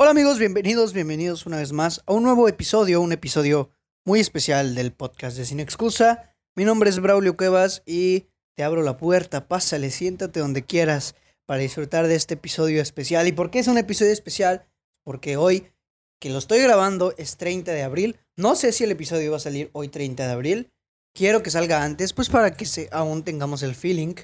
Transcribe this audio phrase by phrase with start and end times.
[0.00, 3.72] Hola amigos, bienvenidos, bienvenidos una vez más a un nuevo episodio, un episodio
[4.04, 6.36] muy especial del podcast de Sin Excusa.
[6.54, 11.16] Mi nombre es Braulio Cuevas y te abro la puerta, pásale, siéntate donde quieras
[11.46, 13.26] para disfrutar de este episodio especial.
[13.26, 14.68] ¿Y por qué es un episodio especial?
[15.02, 15.66] Porque hoy
[16.20, 18.20] que lo estoy grabando es 30 de abril.
[18.36, 20.70] No sé si el episodio va a salir hoy 30 de abril.
[21.12, 24.14] Quiero que salga antes, pues para que se, aún tengamos el feeling.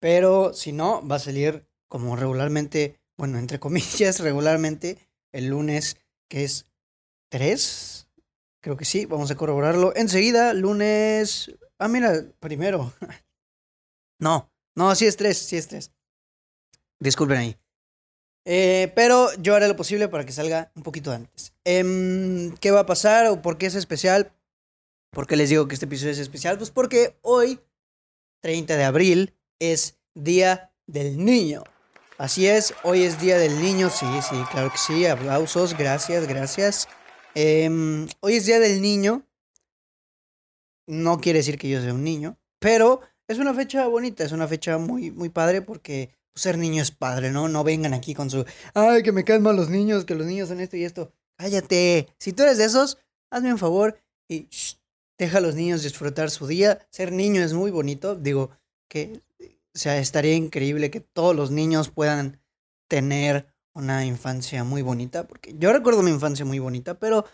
[0.00, 5.96] Pero si no, va a salir como regularmente, bueno, entre comillas, regularmente el lunes,
[6.28, 6.66] que es
[7.30, 8.08] 3.
[8.62, 9.94] Creo que sí, vamos a corroborarlo.
[9.96, 11.50] Enseguida, lunes...
[11.78, 12.92] Ah, mira, primero.
[14.20, 15.90] No, no, sí es 3, sí es 3.
[17.00, 17.56] Disculpen ahí.
[18.44, 21.52] Eh, pero yo haré lo posible para que salga un poquito antes.
[21.64, 24.32] Em, ¿Qué va a pasar o por qué es especial?
[25.10, 26.56] ¿Por qué les digo que este episodio es especial?
[26.56, 27.60] Pues porque hoy,
[28.42, 31.64] 30 de abril, es Día del Niño.
[32.18, 36.88] Así es, hoy es Día del Niño, sí, sí, claro que sí, aplausos, gracias, gracias.
[37.34, 39.26] Em, hoy es Día del Niño.
[40.86, 44.46] No quiere decir que yo sea un niño, pero es una fecha bonita, es una
[44.46, 47.48] fecha muy, muy padre porque ser niño es padre, ¿no?
[47.48, 50.48] No vengan aquí con su, ay, que me caen mal los niños, que los niños
[50.48, 51.12] son esto y esto.
[51.36, 52.08] Cállate.
[52.18, 52.98] Si tú eres de esos,
[53.30, 54.48] hazme un favor y
[55.18, 56.86] deja a los niños disfrutar su día.
[56.90, 58.16] Ser niño es muy bonito.
[58.16, 58.50] Digo
[58.88, 59.22] que,
[59.74, 62.40] o sea, estaría increíble que todos los niños puedan
[62.88, 67.24] tener una infancia muy bonita, porque yo recuerdo mi infancia muy bonita, pero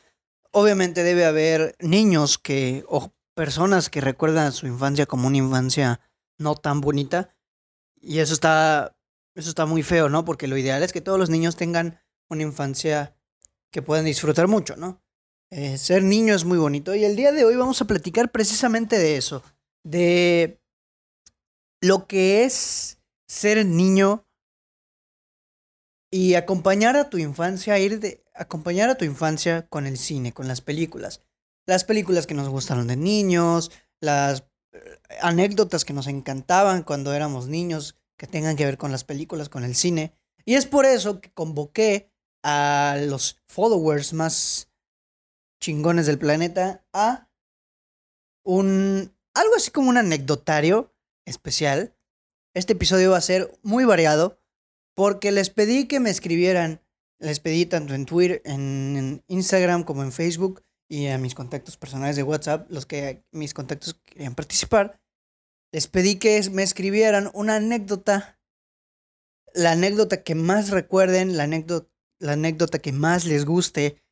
[0.53, 6.00] obviamente debe haber niños que, o personas que recuerdan su infancia como una infancia
[6.39, 7.34] no tan bonita,
[8.00, 8.97] y eso está,
[9.34, 10.25] eso está muy feo, ¿no?
[10.25, 13.16] Porque lo ideal es que todos los niños tengan una infancia
[13.72, 15.03] que puedan disfrutar mucho, ¿no?
[15.50, 18.98] Eh, ser niño es muy bonito y el día de hoy vamos a platicar precisamente
[18.98, 19.42] de eso,
[19.83, 20.58] de
[21.81, 24.25] lo que es ser niño
[26.11, 30.49] y acompañar a tu infancia, ir de, acompañar a tu infancia con el cine, con
[30.49, 31.22] las películas.
[31.66, 37.49] Las películas que nos gustaron de niños, las eh, anécdotas que nos encantaban cuando éramos
[37.49, 40.15] niños, que tengan que ver con las películas, con el cine.
[40.45, 42.10] Y es por eso que convoqué
[42.43, 44.71] a los followers más
[45.60, 47.28] chingones del planeta a
[48.45, 50.95] un algo así como un anecdotario
[51.28, 51.94] especial.
[52.55, 54.41] Este episodio va a ser muy variado
[54.94, 56.83] porque les pedí que me escribieran,
[57.21, 62.16] les pedí tanto en Twitter, en Instagram como en Facebook y a mis contactos personales
[62.16, 65.00] de WhatsApp, los que mis contactos querían participar,
[65.71, 68.41] les pedí que me escribieran una anécdota,
[69.55, 74.03] la anécdota que más recuerden, la anécdota, la anécdota que más les guste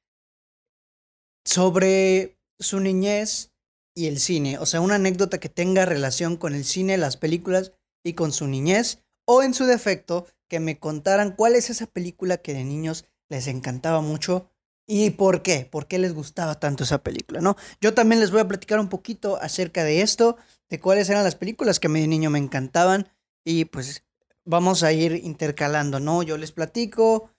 [1.44, 3.52] sobre su niñez
[3.96, 4.58] y el cine.
[4.58, 7.72] O sea, una anécdota que tenga relación con el cine, las películas
[8.04, 9.00] y con su niñez.
[9.24, 13.48] O en su defecto, que me contaran cuál es esa película que de niños les
[13.48, 14.48] encantaba mucho
[14.86, 17.56] y por qué, por qué les gustaba tanto esa película, ¿no?
[17.80, 20.36] Yo también les voy a platicar un poquito acerca de esto,
[20.68, 23.08] de cuáles eran las películas que a mí de niño me encantaban
[23.44, 24.04] y pues
[24.44, 26.22] vamos a ir intercalando, ¿no?
[26.22, 27.30] Yo les platico,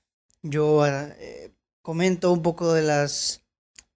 [0.41, 3.45] yo eh, comento un poco de las,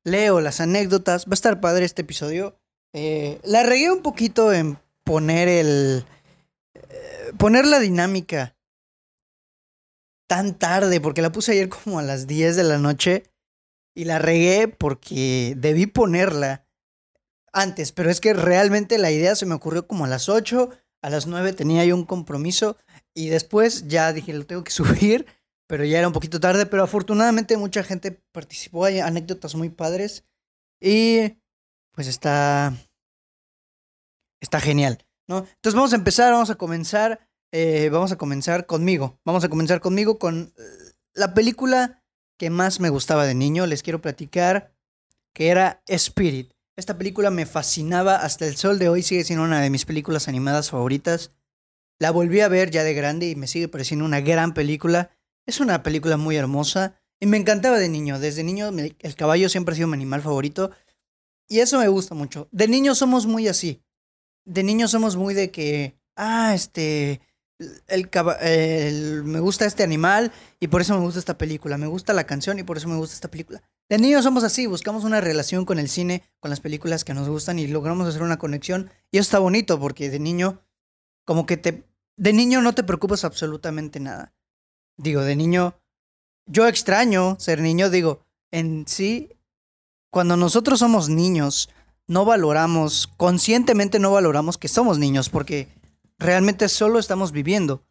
[0.04, 2.58] leo las anécdotas, va a estar padre este episodio.
[2.94, 6.06] Eh, la regué un poquito en poner el,
[6.74, 8.56] eh, poner la dinámica
[10.28, 13.24] tan tarde, porque la puse ayer como a las 10 de la noche
[13.94, 16.66] y la regué porque debí ponerla
[17.52, 20.70] antes, pero es que realmente la idea se me ocurrió como a las 8,
[21.02, 22.78] a las 9 tenía yo un compromiso
[23.14, 25.26] y después ya dije, lo tengo que subir,
[25.72, 30.26] pero ya era un poquito tarde, pero afortunadamente mucha gente participó, hay anécdotas muy padres
[30.82, 31.38] y
[31.94, 32.74] pues está
[34.42, 35.38] está genial, ¿no?
[35.38, 39.80] Entonces vamos a empezar, vamos a comenzar, eh, vamos a comenzar conmigo, vamos a comenzar
[39.80, 40.54] conmigo con
[41.14, 42.04] la película
[42.38, 44.74] que más me gustaba de niño, les quiero platicar,
[45.34, 46.52] que era Spirit.
[46.76, 50.28] Esta película me fascinaba hasta el sol de hoy, sigue siendo una de mis películas
[50.28, 51.32] animadas favoritas.
[51.98, 55.12] La volví a ver ya de grande y me sigue pareciendo una gran película.
[55.46, 58.20] Es una película muy hermosa y me encantaba de niño.
[58.20, 60.72] Desde niño el caballo siempre ha sido mi animal favorito
[61.48, 62.48] y eso me gusta mucho.
[62.52, 63.84] De niño somos muy así.
[64.46, 67.22] De niño somos muy de que, ah, este,
[67.88, 72.26] el, me gusta este animal y por eso me gusta esta película, me gusta la
[72.26, 73.62] canción y por eso me gusta esta película.
[73.90, 77.28] De niños somos así, buscamos una relación con el cine, con las películas que nos
[77.28, 80.62] gustan y logramos hacer una conexión y eso está bonito porque de niño
[81.26, 81.84] como que te
[82.18, 84.34] de niño no te preocupas absolutamente nada.
[84.98, 85.76] Digo, de niño
[86.46, 89.30] yo extraño ser niño, digo, en sí
[90.10, 91.70] cuando nosotros somos niños
[92.08, 95.70] no valoramos conscientemente no valoramos que somos niños porque
[96.20, 97.84] realmente solo estamos viviendo.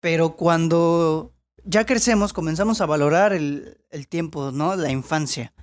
[0.00, 1.32] Pero cuando
[1.64, 4.76] ya crecemos, comenzamos a valorar el, el tiempo, ¿no?
[4.76, 5.54] La infancia.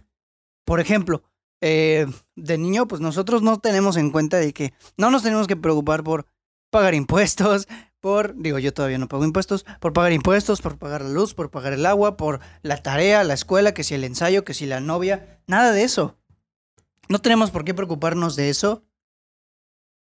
[0.65, 1.23] Por ejemplo,
[1.61, 5.55] eh, de niño, pues nosotros no tenemos en cuenta de que no nos tenemos que
[5.55, 6.25] preocupar por
[6.71, 7.67] pagar impuestos,
[8.01, 11.51] por, digo, yo todavía no pago impuestos, por pagar impuestos, por pagar la luz, por
[11.51, 14.81] pagar el agua, por la tarea, la escuela, que si el ensayo, que si la
[14.81, 16.17] novia, nada de eso.
[17.07, 18.83] No tenemos por qué preocuparnos de eso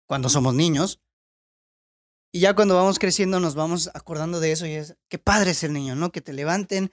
[0.08, 1.02] cuando somos niños.
[2.32, 5.64] Y ya cuando vamos creciendo nos vamos acordando de eso y es, qué padre es
[5.64, 6.12] el niño, ¿no?
[6.12, 6.92] Que te levanten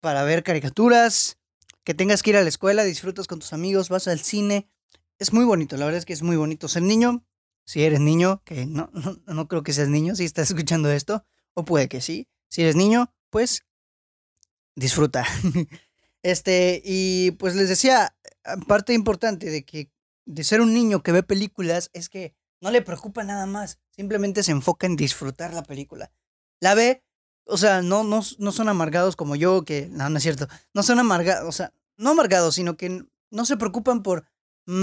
[0.00, 1.38] para ver caricaturas,
[1.84, 4.70] que tengas que ir a la escuela, disfrutas con tus amigos, vas al cine.
[5.18, 7.24] Es muy bonito, la verdad es que es muy bonito ser niño.
[7.70, 8.90] Si eres niño, que no,
[9.26, 11.24] no, creo que seas niño si estás escuchando esto,
[11.54, 12.26] o puede que sí.
[12.48, 13.64] Si eres niño, pues
[14.74, 15.24] disfruta.
[16.24, 18.16] este, y pues les decía,
[18.66, 19.88] parte importante de que
[20.26, 24.42] de ser un niño que ve películas es que no le preocupa nada más, simplemente
[24.42, 26.10] se enfoca en disfrutar la película.
[26.58, 27.04] La ve
[27.44, 30.48] o sea, no, no, no son amargados como yo, que no, no es cierto.
[30.74, 34.26] No son amargados, o sea, no amargados, sino que no se preocupan por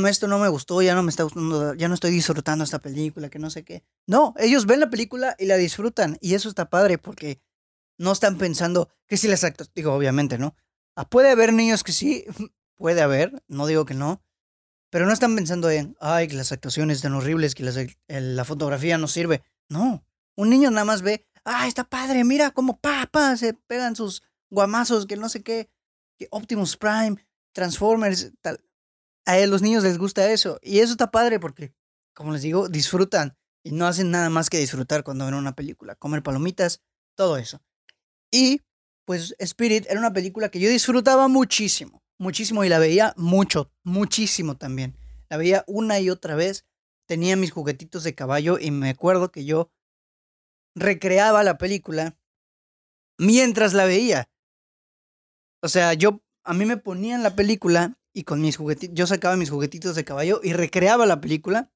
[0.07, 3.30] esto no me gustó, ya no me está gustando, ya no estoy disfrutando esta película,
[3.30, 3.84] que no sé qué.
[4.06, 6.18] No, ellos ven la película y la disfrutan.
[6.22, 7.42] Y eso está padre porque
[7.98, 10.56] no están pensando que si las actos, digo, obviamente, ¿no?
[10.95, 12.25] Ah, puede haber niños que sí,
[12.75, 14.22] puede haber, no digo que no,
[14.89, 19.07] pero no están pensando en, ay, que las actuaciones están horribles, que la fotografía no
[19.07, 19.44] sirve.
[19.69, 20.06] No,
[20.36, 25.06] un niño nada más ve, ah, está padre, mira cómo pa, se pegan sus guamazos,
[25.06, 25.69] que no sé qué,
[26.18, 27.18] que Optimus Prime,
[27.54, 28.62] Transformers, tal.
[29.28, 30.58] A los niños les gusta eso.
[30.64, 31.74] Y eso está padre porque,
[32.16, 35.96] como les digo, disfrutan y no hacen nada más que disfrutar cuando ven una película,
[35.96, 36.82] comer palomitas,
[37.14, 37.62] todo eso.
[38.32, 38.62] Y
[39.06, 44.56] pues Spirit era una película que yo disfrutaba muchísimo, muchísimo y la veía mucho, muchísimo
[44.56, 44.96] también.
[45.30, 46.66] La veía una y otra vez.
[47.06, 49.72] Tenía mis juguetitos de caballo y me acuerdo que yo
[50.74, 52.18] recreaba la película
[53.18, 54.30] mientras la veía.
[55.62, 59.36] O sea, yo a mí me ponían la película y con mis juguetitos, yo sacaba
[59.36, 61.72] mis juguetitos de caballo y recreaba la película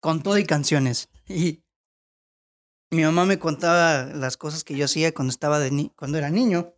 [0.00, 1.08] con todo y canciones.
[1.26, 1.62] Y
[2.90, 6.30] mi mamá me contaba las cosas que yo hacía cuando estaba de ni cuando era
[6.30, 6.74] niño.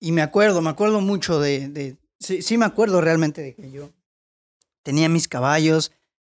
[0.00, 3.70] Y me acuerdo, me acuerdo mucho de, de sí, sí me acuerdo realmente de que
[3.70, 3.92] yo
[4.82, 5.92] tenía mis caballos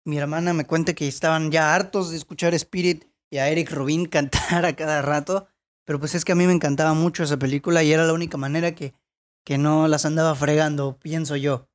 [0.04, 4.06] mi hermana me cuenta que estaban ya hartos de escuchar Spirit y a Eric Rubin
[4.10, 5.46] cantar a cada rato.
[5.84, 8.36] Pero pues es que a mí me encantaba mucho esa película y era la única
[8.36, 8.94] manera que,
[9.50, 11.66] que no las andaba fregando, pienso yo.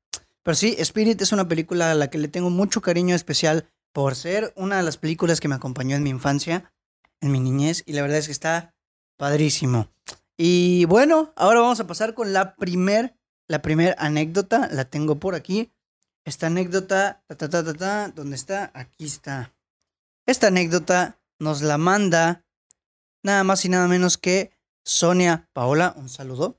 [0.44, 4.16] Pero sí, Spirit es una película a la que le tengo mucho cariño especial por
[4.16, 6.72] ser una de las películas que me acompañó en mi infancia,
[7.20, 8.74] en mi niñez, y la verdad es que está
[9.18, 9.90] padrísimo.
[10.38, 13.18] Y bueno, ahora vamos a pasar con la primer,
[13.50, 15.70] la primer anécdota, la tengo por aquí.
[16.24, 18.72] Esta anécdota, ta, ta, ta, ¿dónde está?
[18.74, 19.54] Aquí está.
[20.26, 22.46] Esta anécdota nos la manda
[23.22, 24.54] nada más y nada menos que
[24.86, 25.94] Sonia Paola.
[25.98, 26.58] Un saludo.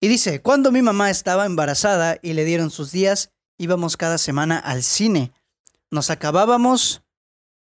[0.00, 4.58] Y dice, cuando mi mamá estaba embarazada y le dieron sus días, íbamos cada semana
[4.58, 5.32] al cine.
[5.90, 7.02] Nos acabábamos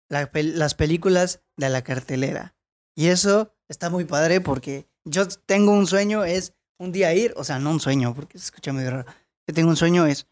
[0.09, 2.55] las películas de la cartelera.
[2.95, 7.43] Y eso está muy padre porque yo tengo un sueño, es un día ir, o
[7.43, 9.05] sea, no un sueño, porque se escucha medio raro.
[9.47, 10.27] Yo tengo un sueño, es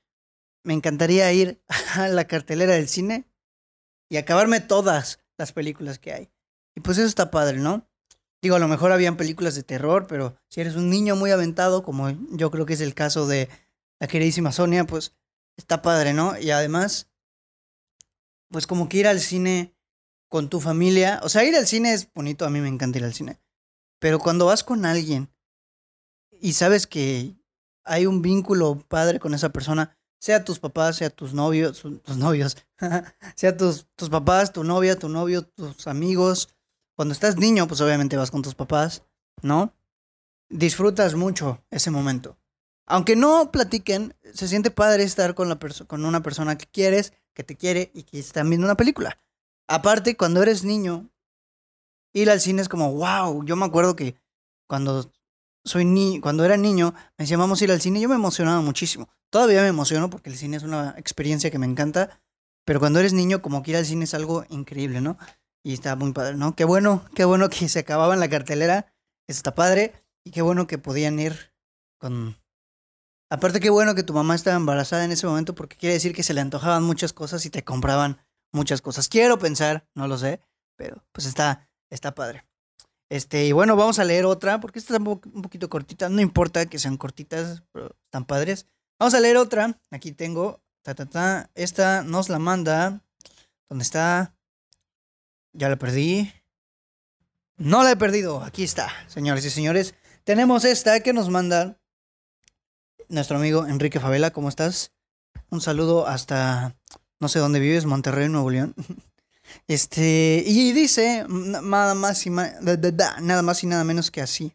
[0.64, 1.62] me encantaría ir
[1.96, 3.26] a la cartelera del cine
[4.10, 6.32] y acabarme todas las películas que hay.
[6.76, 7.88] Y pues eso está padre, ¿no?
[8.42, 11.84] Digo, a lo mejor habían películas de terror, pero si eres un niño muy aventado,
[11.84, 13.50] como yo creo que es el caso de
[14.00, 15.16] la queridísima Sonia, pues
[15.58, 16.38] está padre, ¿no?
[16.40, 17.12] Y además,
[18.50, 19.76] pues como que ir al cine
[20.28, 23.06] con tu familia, o sea, ir al cine es bonito, a mí me encanta ir
[23.06, 23.40] al cine,
[24.00, 25.30] pero cuando vas con alguien
[26.32, 27.36] y sabes que
[27.84, 32.58] hay un vínculo padre con esa persona, sea tus papás, sea tus novios, tus novios,
[33.36, 36.50] sea tus, tus papás, tu novia, tu novio, tus amigos.
[37.02, 39.02] Cuando estás niño, pues obviamente vas con tus papás,
[39.42, 39.74] ¿no?
[40.50, 42.38] Disfrutas mucho ese momento.
[42.86, 47.44] Aunque no platiquen, se siente padre estar con, la con una persona que quieres, que
[47.44, 49.18] te quiere y que están viendo una película.
[49.68, 51.10] Aparte, cuando eres niño,
[52.14, 54.14] ir al cine es como, wow, yo me acuerdo que
[54.68, 55.12] cuando
[55.66, 58.62] soy ni cuando era niño, me decían vamos a ir al cine, yo me emocionaba
[58.62, 59.10] muchísimo.
[59.32, 62.22] Todavía me emociono porque el cine es una experiencia que me encanta,
[62.64, 65.18] pero cuando eres niño, como que ir al cine es algo increíble, ¿no?
[65.64, 66.56] Y está muy padre, ¿no?
[66.56, 68.94] Qué bueno, qué bueno que se acababa en la cartelera,
[69.28, 69.94] está padre,
[70.26, 71.54] y qué bueno que podían ir
[72.00, 72.38] con...
[73.30, 76.24] Aparte, qué bueno que tu mamá estaba embarazada en ese momento porque quiere decir que
[76.24, 78.20] se le antojaban muchas cosas y te compraban
[78.52, 79.08] muchas cosas.
[79.08, 80.42] Quiero pensar, no lo sé,
[80.76, 82.46] pero pues está, está padre.
[83.10, 86.10] Este, y bueno, vamos a leer otra, porque esta está un poquito cortita.
[86.10, 88.68] No importa que sean cortitas, pero están padres.
[89.00, 89.80] Vamos a leer otra.
[89.92, 90.62] Aquí tengo.
[90.82, 91.50] Ta, ta, ta.
[91.54, 93.02] Esta nos la manda.
[93.70, 94.34] ¿Dónde está?
[95.54, 96.32] Ya la perdí.
[97.58, 98.44] No la he perdido.
[98.44, 99.96] Aquí está, señores y señores.
[100.24, 101.80] Tenemos esta que nos manda
[103.10, 104.32] nuestro amigo Enrique Favela.
[104.32, 104.94] ¿Cómo estás?
[105.50, 106.76] Un saludo hasta
[107.20, 108.76] no sé dónde vives, Monterrey, Nuevo León.
[109.68, 114.54] Este, y dice nada más y nada más y nada menos que así.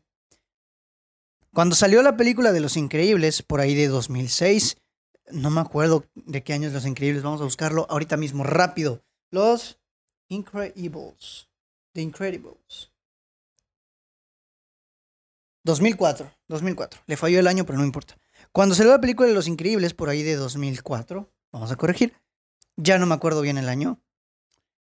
[1.52, 4.78] Cuando salió la película de Los Increíbles, por ahí de 2006,
[5.32, 9.04] no me acuerdo de qué años Los Increíbles, vamos a buscarlo ahorita mismo, rápido.
[9.30, 9.78] Los
[10.28, 11.48] Incredibles.
[11.92, 12.90] The Incredibles.
[15.64, 17.00] 2004, 2004.
[17.06, 18.18] Le falló el año, pero no importa.
[18.52, 22.14] Cuando salió la película de Los Increíbles, por ahí de 2004, vamos a corregir,
[22.76, 24.00] ya no me acuerdo bien el año,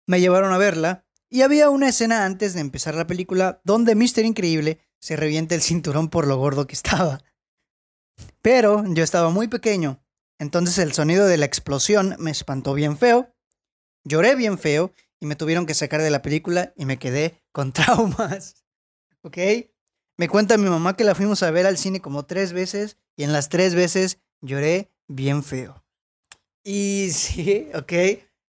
[0.07, 4.25] me llevaron a verla y había una escena antes de empezar la película donde Mr.
[4.25, 7.23] Increíble se revienta el cinturón por lo gordo que estaba.
[8.41, 10.03] Pero yo estaba muy pequeño,
[10.39, 13.35] entonces el sonido de la explosión me espantó bien feo,
[14.05, 14.93] lloré bien feo
[15.23, 18.65] y me tuvieron que sacar de la película y me quedé con traumas.
[19.23, 19.39] ¿Ok?
[20.19, 23.23] Me cuenta mi mamá que la fuimos a ver al cine como tres veces y
[23.23, 25.85] en las tres veces lloré bien feo.
[26.65, 27.93] Y sí, ok,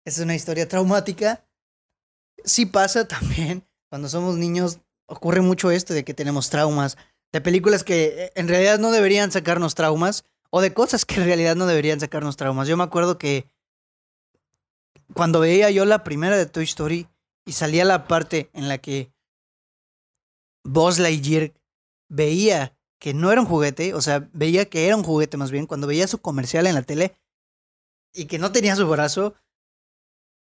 [0.07, 1.47] es una historia traumática.
[2.43, 6.97] Sí pasa también cuando somos niños, ocurre mucho esto de que tenemos traumas,
[7.33, 11.27] de películas que eh, en realidad no deberían sacarnos traumas o de cosas que en
[11.27, 12.67] realidad no deberían sacarnos traumas.
[12.67, 13.51] Yo me acuerdo que
[15.15, 17.09] cuando veía yo la primera de Toy Story
[17.45, 19.13] y salía la parte en la que
[20.65, 21.53] Buzz Lightyear
[22.09, 25.67] veía que no era un juguete, o sea, veía que era un juguete más bien,
[25.67, 27.17] cuando veía su comercial en la tele
[28.15, 29.35] y que no tenía su brazo,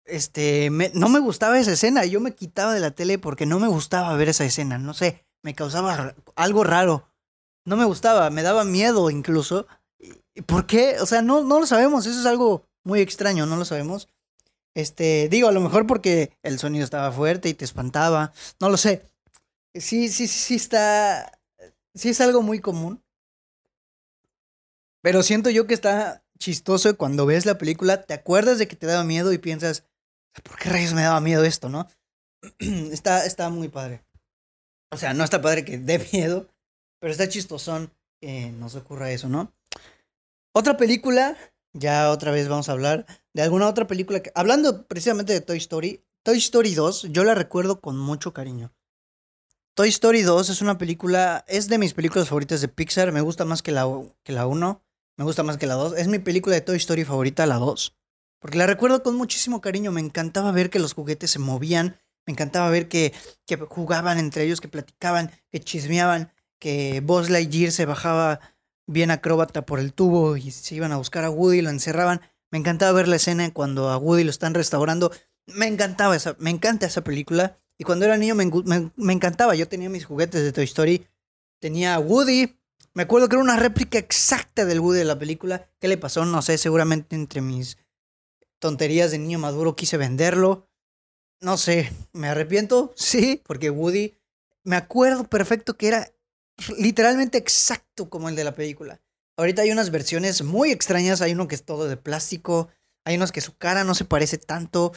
[0.05, 3.69] este, no me gustaba esa escena, yo me quitaba de la tele porque no me
[3.69, 7.09] gustaba ver esa escena, no sé, me causaba algo raro,
[7.65, 9.67] no me gustaba, me daba miedo incluso.
[10.47, 10.97] ¿Por qué?
[11.01, 14.09] O sea, no, no lo sabemos, eso es algo muy extraño, no lo sabemos.
[14.75, 18.77] Este, digo, a lo mejor porque el sonido estaba fuerte y te espantaba, no lo
[18.77, 19.07] sé.
[19.75, 21.39] Sí, sí, sí está
[21.99, 23.03] sí es algo muy común.
[25.03, 28.87] Pero siento yo que está chistoso cuando ves la película, te acuerdas de que te
[28.87, 29.85] daba miedo y piensas,
[30.43, 31.89] ¿por qué rayos me daba miedo esto, no?
[32.59, 34.03] está, está muy padre.
[34.91, 36.49] O sea, no está padre que dé miedo,
[37.01, 39.53] pero está chistosón que nos ocurra eso, ¿no?
[40.53, 41.37] Otra película,
[41.73, 45.59] ya otra vez vamos a hablar de alguna otra película que, hablando precisamente de Toy
[45.59, 48.73] Story, Toy Story 2, yo la recuerdo con mucho cariño.
[49.75, 53.45] Toy Story 2 es una película, es de mis películas favoritas de Pixar, me gusta
[53.45, 53.87] más que la,
[54.25, 54.83] que la 1,
[55.17, 57.97] me gusta más que la 2, es mi película de Toy Story favorita, la 2,
[58.41, 61.97] porque la recuerdo con muchísimo cariño, me encantaba ver que los juguetes se movían,
[62.27, 63.15] me encantaba ver que,
[63.47, 68.41] que jugaban entre ellos, que platicaban, que chismeaban, que Buzz Lightyear se bajaba
[68.88, 72.23] bien acróbata por el tubo y se iban a buscar a Woody lo encerraban.
[72.50, 75.12] Me encantaba ver la escena cuando a Woody lo están restaurando.
[75.47, 77.61] Me encantaba esa, me encanta esa película.
[77.76, 79.54] Y cuando era niño me, encantaba.
[79.54, 81.07] Yo tenía mis juguetes de Toy Story.
[81.61, 82.59] Tenía Woody.
[82.95, 85.71] Me acuerdo que era una réplica exacta del Woody de la película.
[85.78, 86.25] ¿Qué le pasó?
[86.25, 86.59] No sé.
[86.59, 87.76] Seguramente entre mis
[88.59, 90.66] tonterías de niño maduro quise venderlo.
[91.40, 91.92] No sé.
[92.12, 92.92] ¿Me arrepiento?
[92.97, 94.14] Sí, porque Woody.
[94.64, 96.11] Me acuerdo perfecto que era
[96.79, 99.00] literalmente exacto como el de la película.
[99.37, 101.21] Ahorita hay unas versiones muy extrañas.
[101.21, 102.69] Hay uno que es todo de plástico.
[103.05, 104.93] Hay unos que su cara no se parece tanto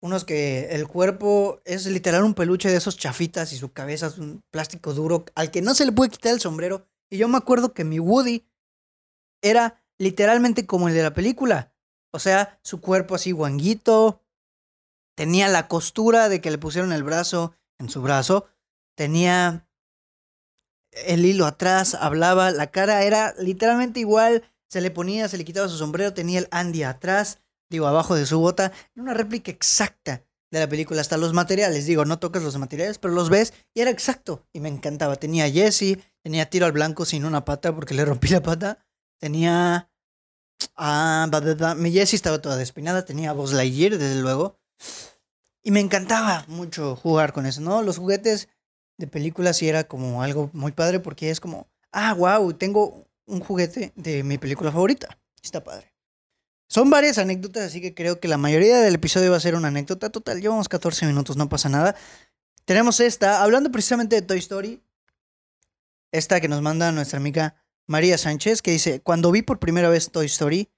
[0.00, 4.18] unos que el cuerpo es literal un peluche de esos chafitas y su cabeza es
[4.18, 6.86] un plástico duro al que no se le puede quitar el sombrero.
[7.10, 8.46] Y yo me acuerdo que mi Woody
[9.42, 11.72] era literalmente como el de la película.
[12.12, 14.22] O sea, su cuerpo así guanguito,
[15.16, 18.46] tenía la costura de que le pusieron el brazo en su brazo,
[18.96, 19.65] tenía
[21.04, 25.68] el hilo atrás, hablaba, la cara era literalmente igual, se le ponía, se le quitaba
[25.68, 27.38] su sombrero, tenía el Andy atrás,
[27.70, 32.04] digo, abajo de su bota, una réplica exacta de la película, hasta los materiales, digo,
[32.04, 35.16] no tocas los materiales, pero los ves y era exacto y me encantaba.
[35.16, 38.78] Tenía Jesse, tenía tiro al blanco sin una pata porque le rompí la pata,
[39.18, 39.90] tenía...
[40.74, 41.28] Ah,
[41.76, 44.58] mi Jessie estaba toda despinada, tenía voz Lightyear, desde luego.
[45.62, 47.82] Y me encantaba mucho jugar con eso, ¿no?
[47.82, 48.48] Los juguetes
[48.98, 53.40] de películas sí era como algo muy padre porque es como, ah, wow, tengo un
[53.40, 55.18] juguete de mi película favorita.
[55.42, 55.92] Está padre.
[56.68, 59.68] Son varias anécdotas, así que creo que la mayoría del episodio va a ser una
[59.68, 60.10] anécdota.
[60.10, 61.94] Total, llevamos 14 minutos, no pasa nada.
[62.64, 64.82] Tenemos esta, hablando precisamente de Toy Story,
[66.10, 67.54] esta que nos manda nuestra amiga
[67.86, 70.68] María Sánchez, que dice, cuando vi por primera vez Toy Story,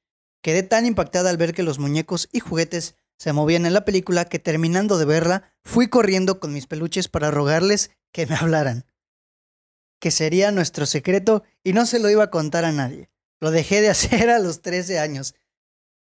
[0.43, 4.27] quedé tan impactada al ver que los muñecos y juguetes se movían en la película
[4.27, 8.85] que terminando de verla, fui corriendo con mis peluches para rogarles que me hablaran.
[10.01, 13.11] Que sería nuestro secreto y no se lo iba a contar a nadie.
[13.41, 15.35] Lo dejé de hacer a los 13 años.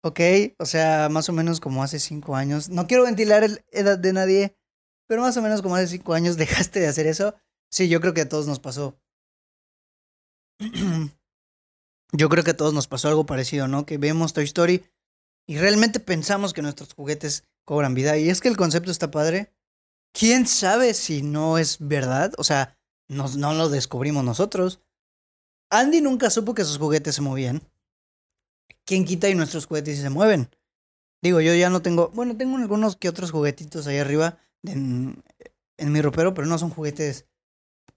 [0.05, 0.21] Ok,
[0.59, 2.69] o sea, más o menos como hace cinco años.
[2.69, 4.57] No quiero ventilar la edad de nadie,
[5.09, 7.35] pero más o menos como hace cinco años dejaste de hacer eso.
[7.71, 8.99] Sí, yo creo que a todos nos pasó.
[12.13, 13.87] yo creo que a todos nos pasó algo parecido, ¿no?
[13.87, 14.85] Que vemos Toy Story
[15.47, 18.17] y realmente pensamos que nuestros juguetes cobran vida.
[18.19, 19.53] Y es que el concepto está padre.
[20.19, 22.33] ¿Quién sabe si no es verdad?
[22.39, 24.81] O sea, no lo descubrimos nosotros.
[25.71, 27.63] Andy nunca supo que sus juguetes se movían.
[28.85, 30.51] ¿Quién quita y nuestros juguetes se mueven?
[31.23, 32.09] Digo, yo ya no tengo.
[32.09, 35.23] Bueno, tengo algunos que otros juguetitos ahí arriba en,
[35.77, 37.27] en mi ropero, pero no son juguetes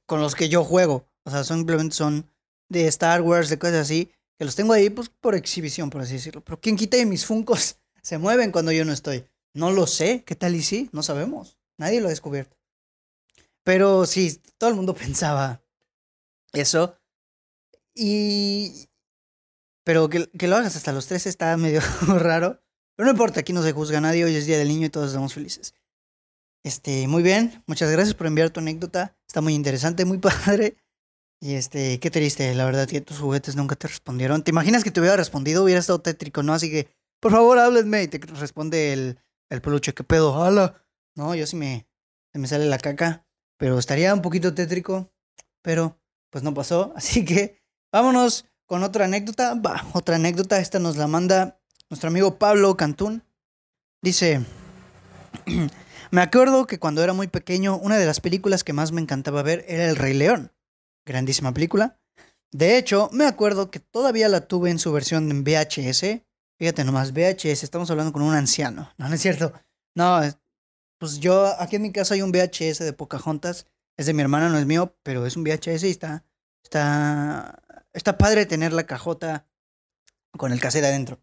[0.06, 1.08] con los que yo juego.
[1.24, 2.30] O sea, simplemente son
[2.70, 6.14] de Star Wars, de cosas así, que los tengo ahí pues por exhibición, por así
[6.14, 6.42] decirlo.
[6.42, 9.26] Pero ¿quién quita y mis funcos se mueven cuando yo no estoy?
[9.56, 10.24] No lo sé.
[10.24, 10.88] ¿Qué tal y sí?
[10.92, 11.58] No sabemos.
[11.82, 12.56] Nadie lo ha descubierto.
[13.64, 15.64] Pero sí, todo el mundo pensaba
[16.54, 16.96] eso.
[17.96, 18.88] Y...
[19.84, 22.62] Pero que, lo hagas hasta los tres está medio raro.
[22.96, 25.08] Pero no importa, aquí no se juzga nadie, hoy es Día del Niño y todos
[25.08, 25.74] estamos felices.
[26.64, 29.18] Este, muy bien, muchas gracias por enviar tu anécdota.
[29.28, 30.78] Está muy interesante, muy padre.
[31.40, 34.44] Y este, qué triste, la verdad, que tus juguetes nunca te respondieron.
[34.44, 35.64] ¿Te imaginas que te hubiera respondido?
[35.64, 36.54] Hubiera estado tétrico, ¿no?
[36.54, 36.88] Así que,
[37.20, 38.04] por favor, háblenme.
[38.04, 39.20] Y te responde el,
[39.50, 40.44] el peluche, ¿qué pedo?
[40.44, 40.86] ¡Hala!
[41.16, 41.88] No, yo sí me,
[42.34, 43.26] me sale la caca.
[43.58, 45.12] Pero estaría un poquito tétrico.
[45.62, 46.00] Pero,
[46.30, 46.94] pues no pasó.
[46.98, 49.56] Así que, vámonos con otra anécdota.
[49.56, 50.60] Va, otra anécdota.
[50.60, 53.24] Esta nos la manda nuestro amigo Pablo Cantún.
[54.02, 54.46] Dice.
[56.12, 59.44] Me acuerdo que cuando era muy pequeño, una de las películas que más me encantaba
[59.44, 60.52] ver era El Rey León.
[61.06, 62.02] Grandísima película.
[62.52, 66.22] De hecho, me acuerdo que todavía la tuve en su versión en VHS.
[66.60, 68.92] Fíjate nomás, VHS, estamos hablando con un anciano.
[68.98, 69.54] No, no es cierto.
[69.96, 70.22] No,
[71.02, 73.66] pues yo, aquí en mi casa hay un VHS de Pocahontas.
[73.98, 76.24] Es de mi hermana, no es mío, pero es un VHS y está,
[76.64, 79.48] está, está padre tener la cajota
[80.38, 81.20] con el cassette adentro.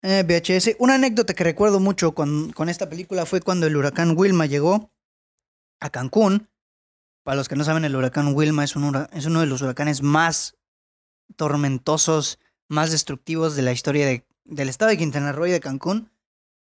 [0.00, 0.76] Eh, VHS.
[0.78, 4.90] Una anécdota que recuerdo mucho con, con esta película fue cuando el huracán Wilma llegó
[5.78, 6.48] a Cancún.
[7.24, 10.00] Para los que no saben, el huracán Wilma es, un es uno de los huracanes
[10.00, 10.56] más
[11.36, 16.10] tormentosos, más destructivos de la historia de, del estado de Quintana Roo y de Cancún.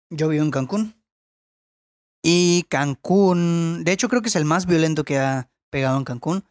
[0.09, 0.96] Yo vivo en Cancún.
[2.29, 6.45] Y Cancún, de hecho creo que es el más violento que ha pegado en Cancún.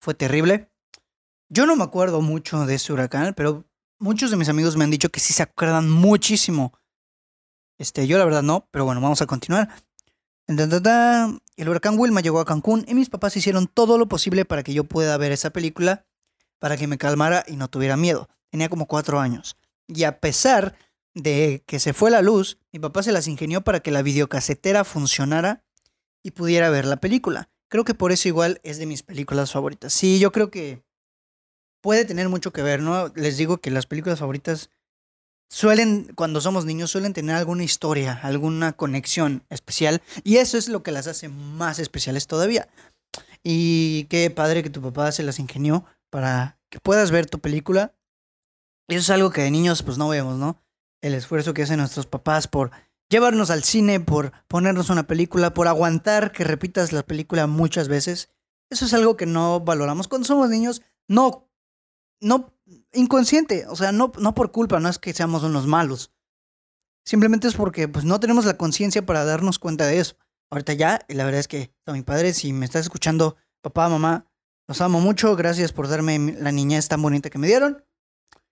[0.00, 0.72] Fue terrible.
[1.48, 3.64] Yo no me acuerdo mucho de ese huracán, pero
[4.00, 6.72] muchos de mis amigos me han dicho que sí se acuerdan muchísimo.
[7.78, 9.68] Este, yo la verdad no, pero bueno, vamos a continuar.
[10.48, 14.74] El huracán Wilma llegó a Cancún y mis papás hicieron todo lo posible para que
[14.74, 16.08] yo pueda ver esa película,
[16.58, 18.28] para que me calmara y no tuviera miedo.
[18.50, 19.56] Tenía como cuatro años.
[19.86, 20.74] Y a pesar
[21.14, 24.84] de que se fue la luz, mi papá se las ingenió para que la videocasetera
[24.84, 25.64] funcionara
[26.22, 27.50] y pudiera ver la película.
[27.68, 29.92] Creo que por eso igual es de mis películas favoritas.
[29.92, 30.84] Sí, yo creo que
[31.80, 33.08] puede tener mucho que ver, ¿no?
[33.14, 34.70] Les digo que las películas favoritas
[35.50, 40.02] suelen, cuando somos niños, suelen tener alguna historia, alguna conexión especial.
[40.24, 42.68] Y eso es lo que las hace más especiales todavía.
[43.42, 47.94] Y qué padre que tu papá se las ingenió para que puedas ver tu película.
[48.88, 50.63] Eso es algo que de niños pues no vemos, ¿no?
[51.04, 52.70] El esfuerzo que hacen nuestros papás por
[53.10, 58.30] llevarnos al cine, por ponernos una película, por aguantar que repitas la película muchas veces.
[58.70, 60.80] Eso es algo que no valoramos cuando somos niños.
[61.06, 61.50] No
[62.20, 62.54] no
[62.94, 66.10] inconsciente, o sea, no, no por culpa, no es que seamos unos malos.
[67.04, 70.16] Simplemente es porque pues no tenemos la conciencia para darnos cuenta de eso.
[70.50, 73.90] Ahorita ya, y la verdad es que a mi padre, si me estás escuchando, papá,
[73.90, 74.26] mamá,
[74.66, 77.84] los amo mucho, gracias por darme la niñez tan bonita que me dieron.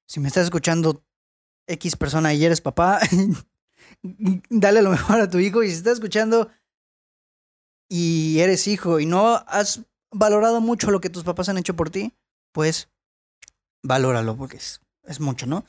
[0.07, 1.03] Si me estás escuchando
[1.67, 3.01] X persona y eres papá,
[4.51, 5.63] dale lo mejor a tu hijo.
[5.63, 6.51] Y si estás escuchando
[7.89, 11.91] y eres hijo y no has valorado mucho lo que tus papás han hecho por
[11.91, 12.15] ti,
[12.53, 12.89] pues
[13.83, 15.65] valóralo porque es, es mucho, ¿no?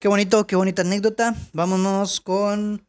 [0.00, 1.34] Qué bonito, qué bonita anécdota.
[1.52, 2.86] Vámonos con.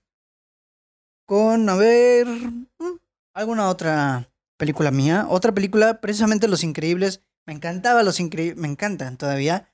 [1.27, 2.25] Con, a ver.
[2.25, 2.99] Mm,
[3.33, 5.25] alguna otra película mía.
[5.29, 7.21] Otra película, precisamente Los Increíbles.
[7.45, 8.57] Me encantaba Los Increíbles.
[8.57, 9.67] Me encantan todavía.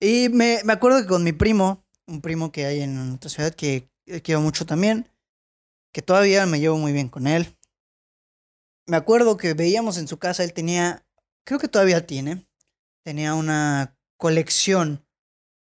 [0.00, 3.54] Y me, me, acuerdo que con mi primo, un primo que hay en otra ciudad
[3.54, 3.88] que
[4.22, 5.08] quiero mucho también,
[5.92, 7.56] que todavía me llevo muy bien con él.
[8.86, 11.06] Me acuerdo que veíamos en su casa, él tenía,
[11.44, 12.46] creo que todavía tiene,
[13.04, 15.04] tenía una colección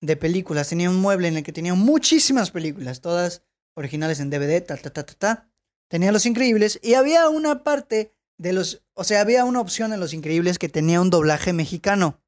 [0.01, 0.69] de películas.
[0.69, 3.43] Tenía un mueble en el que tenía muchísimas películas, todas
[3.75, 5.49] originales en DVD, ta, ta, ta, ta, ta.
[5.89, 9.99] Tenía Los Increíbles y había una parte de los, o sea, había una opción en
[9.99, 12.21] Los Increíbles que tenía un doblaje mexicano.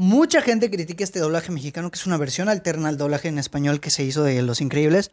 [0.00, 3.80] Mucha gente critica este doblaje mexicano, que es una versión alterna al doblaje en español
[3.80, 5.10] que se hizo de Los Increíbles.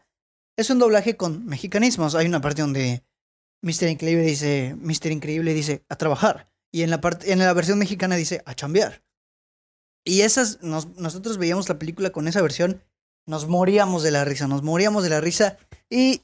[0.57, 2.13] Es un doblaje con mexicanismos.
[2.13, 3.03] Hay una parte donde
[3.63, 3.89] Mr.
[3.89, 4.75] Increíble dice.
[5.09, 6.51] Increíble dice, a trabajar.
[6.71, 9.03] Y en la, parte, en la versión mexicana dice, a chambear.
[10.03, 12.83] Y esas, nosotros veíamos la película con esa versión,
[13.25, 15.57] nos moríamos de la risa, nos moríamos de la risa.
[15.89, 16.21] Y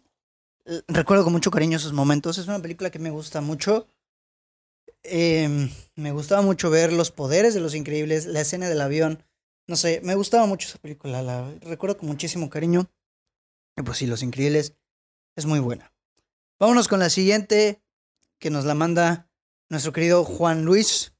[0.87, 2.37] recuerdo con mucho cariño esos momentos.
[2.37, 3.87] Es una película que me gusta mucho.
[5.03, 9.23] Em, me gustaba mucho ver los poderes de los increíbles, la escena del avión.
[9.67, 11.21] No sé, me gustaba mucho esa película.
[11.21, 12.89] La recuerdo con muchísimo cariño.
[13.77, 14.75] Y pues sí, Los Increíbles
[15.35, 15.93] es muy buena.
[16.59, 17.81] Vámonos con la siguiente
[18.39, 19.29] que nos la manda
[19.69, 21.13] nuestro querido Juan Luis.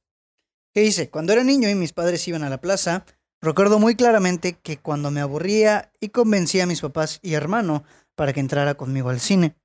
[0.74, 3.04] Que dice, cuando era niño y mis padres iban a la plaza,
[3.40, 8.32] recuerdo muy claramente que cuando me aburría y convencía a mis papás y hermano para
[8.32, 9.56] que entrara conmigo al cine.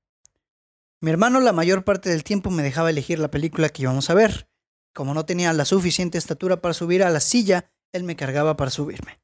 [1.00, 4.16] Mi hermano la mayor parte del tiempo me dejaba elegir la película que íbamos a
[4.16, 4.50] ver.
[4.94, 8.72] Como no tenía la suficiente estatura para subir a la silla, él me cargaba para
[8.72, 9.20] subirme.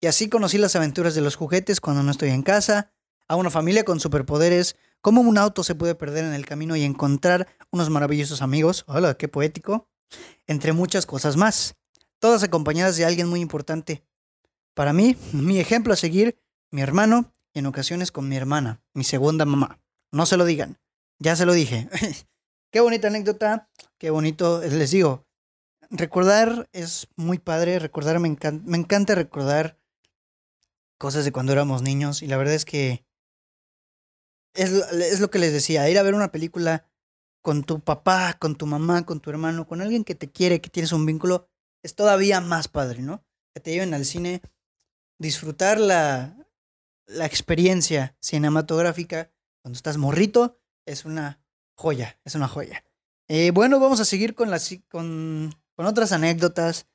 [0.00, 2.92] Y así conocí las aventuras de los juguetes cuando no estoy en casa,
[3.26, 6.84] a una familia con superpoderes, cómo un auto se puede perder en el camino y
[6.84, 9.88] encontrar unos maravillosos amigos, hola, qué poético,
[10.46, 11.74] entre muchas cosas más,
[12.20, 14.04] todas acompañadas de alguien muy importante.
[14.74, 16.38] Para mí, mi ejemplo a seguir,
[16.70, 19.80] mi hermano y en ocasiones con mi hermana, mi segunda mamá.
[20.12, 20.78] No se lo digan,
[21.18, 21.88] ya se lo dije.
[22.72, 25.26] qué bonita anécdota, qué bonito, les digo,
[25.90, 29.78] recordar es muy padre, recordar me, me encanta recordar
[30.98, 33.04] cosas de cuando éramos niños y la verdad es que
[34.54, 36.88] es, es lo que les decía, ir a ver una película
[37.42, 40.70] con tu papá, con tu mamá, con tu hermano, con alguien que te quiere, que
[40.70, 41.48] tienes un vínculo,
[41.82, 43.22] es todavía más padre, ¿no?
[43.52, 44.40] Que te lleven al cine,
[45.18, 46.38] disfrutar la,
[47.06, 49.30] la experiencia cinematográfica
[49.62, 51.40] cuando estás morrito, es una
[51.76, 52.84] joya, es una joya.
[53.28, 56.86] Eh, bueno, vamos a seguir con, las, con, con otras anécdotas.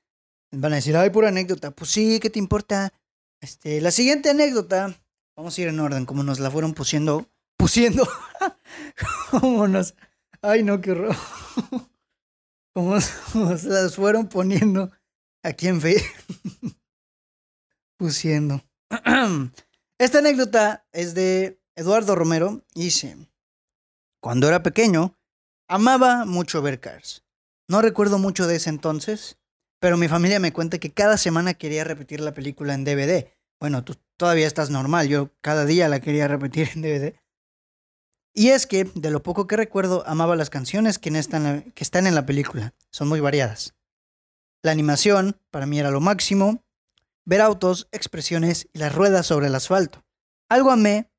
[0.52, 1.72] Van a decir, ay, pura anécdota.
[1.72, 2.94] Pues sí, ¿qué te importa?
[3.42, 5.00] Este, la siguiente anécdota,
[5.36, 8.08] vamos a ir en orden, como nos la fueron pusiendo, pusiendo,
[9.32, 9.96] como nos,
[10.42, 11.16] ay no, qué horror,
[12.74, 14.92] como nos las fueron poniendo
[15.42, 16.04] aquí en fe,
[17.98, 18.62] pusiendo.
[19.98, 23.16] Esta anécdota es de Eduardo Romero y dice,
[24.22, 25.18] cuando era pequeño,
[25.68, 27.24] amaba mucho ver Cars.
[27.68, 29.38] No recuerdo mucho de ese entonces,
[29.80, 33.28] pero mi familia me cuenta que cada semana quería repetir la película en DVD.
[33.60, 37.16] Bueno, tú todavía estás normal, yo cada día la quería repetir en DVD.
[38.34, 42.26] Y es que, de lo poco que recuerdo, amaba las canciones que, están, en la
[42.26, 42.74] película.
[42.92, 43.76] Son muy variadas.
[44.62, 46.64] La animación, para mí, era lo máximo.
[47.26, 50.06] Ver autos, expresiones y las ruedas sobre el asfalto.
[50.50, 51.10] Algo amé.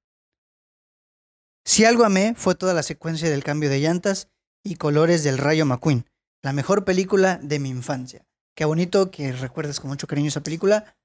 [1.70, 4.28] Si algo amé, fue toda la secuencia del cambio de llantas
[4.64, 6.04] y colores del Rayo McQueen.
[6.42, 8.26] La mejor película de mi infancia.
[8.56, 10.96] Qué bonito que recuerdes con mucho cariño esa película.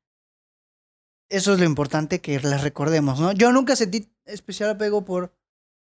[1.30, 3.32] Eso es lo importante que las recordemos, ¿no?
[3.34, 5.32] Yo nunca sentí especial apego por,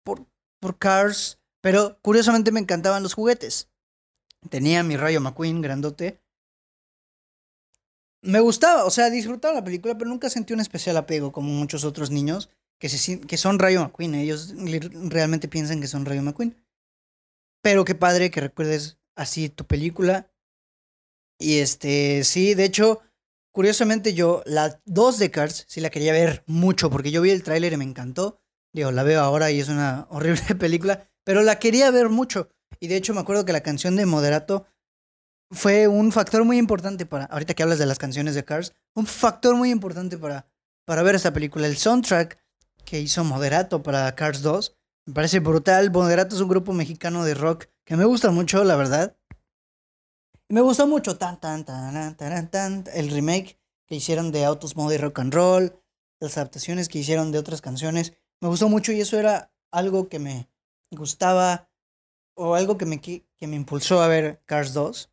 [0.04, 0.28] por,
[0.60, 3.72] por Cars, pero curiosamente me encantaban los juguetes.
[4.52, 6.22] Tenía mi Rayo McQueen grandote.
[8.22, 11.84] Me gustaba, o sea, disfrutaba la película, pero nunca sentí un especial apego como muchos
[11.86, 14.16] otros niños que, son Rayo McQueen.
[14.16, 14.54] Ellos
[15.10, 16.56] realmente piensan que son Rayo McQueen.
[17.62, 20.32] Pero qué padre que recuerdes así tu película
[21.40, 23.00] y este, sí, de hecho,
[23.52, 27.44] curiosamente yo, la 2 de Cars, sí la quería ver mucho, porque yo vi el
[27.44, 28.42] tráiler y me encantó.
[28.74, 32.50] Digo, la veo ahora y es una horrible película, pero la quería ver mucho.
[32.80, 34.68] Y de hecho me acuerdo que la canción de Moderato
[35.50, 39.08] fue un factor muy importante para, ahorita que hablas de las canciones de Cars, un
[39.08, 40.46] factor muy importante para,
[40.86, 41.68] para ver esta película.
[41.68, 42.38] El soundtrack
[42.90, 44.76] que hizo Moderato para Cars 2
[45.06, 45.92] me parece brutal.
[45.92, 49.18] Moderato es un grupo mexicano de rock que me gusta mucho, la verdad.
[50.50, 54.96] Me gustó mucho tan, tan, tan, tan, tan, el remake que hicieron de Autos Mode
[54.96, 55.80] y Rock and Roll,
[56.20, 58.14] las adaptaciones que hicieron de otras canciones.
[58.40, 60.50] Me gustó mucho y eso era algo que me
[60.92, 61.70] gustaba
[62.36, 65.12] o algo que me, que me impulsó a ver Cars 2.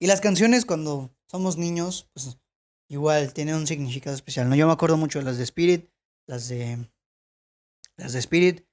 [0.00, 2.38] Y las canciones cuando somos niños, pues
[2.92, 4.48] igual tienen un significado especial.
[4.48, 4.54] ¿no?
[4.54, 5.90] Yo me acuerdo mucho de las de Spirit,
[6.26, 6.88] las de...
[7.96, 8.66] Las de Spirit,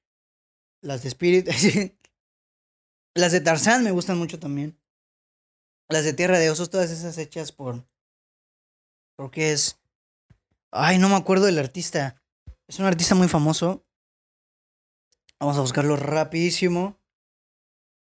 [0.81, 1.49] las de Spirit,
[3.15, 4.79] Las de Tarzán me gustan mucho también.
[5.89, 7.85] Las de Tierra de Osos, todas esas hechas por.
[9.17, 9.79] Porque es.
[10.71, 12.21] Ay, no me acuerdo del artista.
[12.67, 13.85] Es un artista muy famoso.
[15.39, 16.97] Vamos a buscarlo rapidísimo.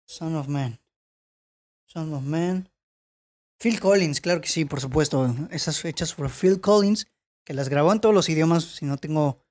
[0.07, 0.81] Son of Man.
[1.87, 2.71] Son of Man.
[3.61, 5.35] Phil Collins, claro que sí, por supuesto.
[5.51, 7.09] Esas fechas por Phil Collins,
[7.45, 9.45] que las grabó en todos los idiomas, si no tengo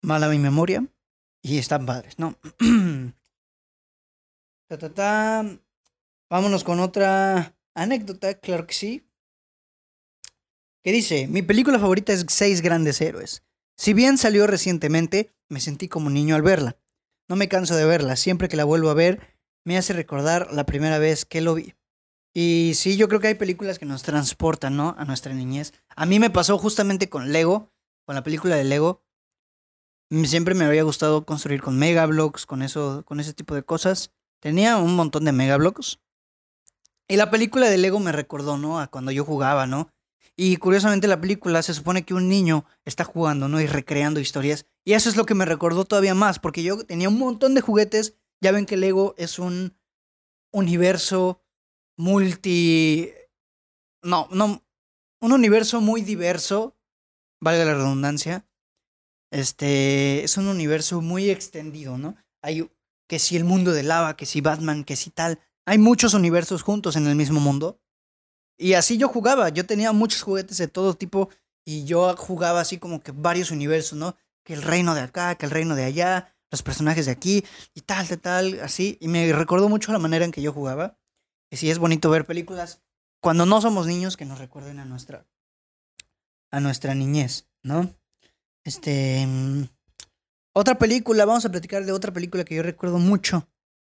[0.00, 0.86] mala mi memoria.
[1.42, 2.38] Y están padres, ¿no?
[6.30, 9.06] Vámonos con otra anécdota, claro que sí.
[10.82, 13.42] Que dice, mi película favorita es Seis Grandes Héroes.
[13.76, 16.76] Si bien salió recientemente, me sentí como niño al verla.
[17.28, 20.64] No me canso de verla, siempre que la vuelvo a ver, me hace recordar la
[20.64, 21.74] primera vez que lo vi.
[22.34, 24.94] Y sí, yo creo que hay películas que nos transportan, ¿no?
[24.98, 25.72] A nuestra niñez.
[25.94, 27.70] A mí me pasó justamente con Lego,
[28.06, 29.02] con la película de Lego.
[30.24, 34.12] Siempre me había gustado construir con megablocks, con eso, con ese tipo de cosas.
[34.40, 36.00] Tenía un montón de megablocks.
[37.08, 38.80] Y la película de Lego me recordó, ¿no?
[38.80, 39.90] A cuando yo jugaba, ¿no?
[40.34, 43.60] Y curiosamente la película se supone que un niño está jugando, ¿no?
[43.60, 44.64] Y recreando historias.
[44.84, 47.60] Y eso es lo que me recordó todavía más, porque yo tenía un montón de
[47.60, 48.14] juguetes.
[48.40, 49.76] Ya ven que Lego es un
[50.50, 51.41] universo
[52.02, 53.12] multi...
[54.02, 54.62] No, no.
[55.20, 56.76] Un universo muy diverso,
[57.40, 58.44] valga la redundancia.
[59.30, 62.16] Este, es un universo muy extendido, ¿no?
[62.42, 62.68] Hay
[63.08, 65.38] que si el mundo de lava, que si Batman, que si tal.
[65.64, 67.80] Hay muchos universos juntos en el mismo mundo.
[68.58, 71.30] Y así yo jugaba, yo tenía muchos juguetes de todo tipo
[71.64, 74.16] y yo jugaba así como que varios universos, ¿no?
[74.44, 77.82] Que el reino de acá, que el reino de allá, los personajes de aquí y
[77.82, 78.98] tal, tal, tal, así.
[79.00, 80.98] Y me recordó mucho la manera en que yo jugaba.
[81.52, 82.80] Y sí es bonito ver películas
[83.20, 85.26] cuando no somos niños que nos recuerden a nuestra
[86.50, 87.94] a nuestra niñez, ¿no?
[88.64, 89.64] Este mm,
[90.54, 93.46] otra película, vamos a platicar de otra película que yo recuerdo mucho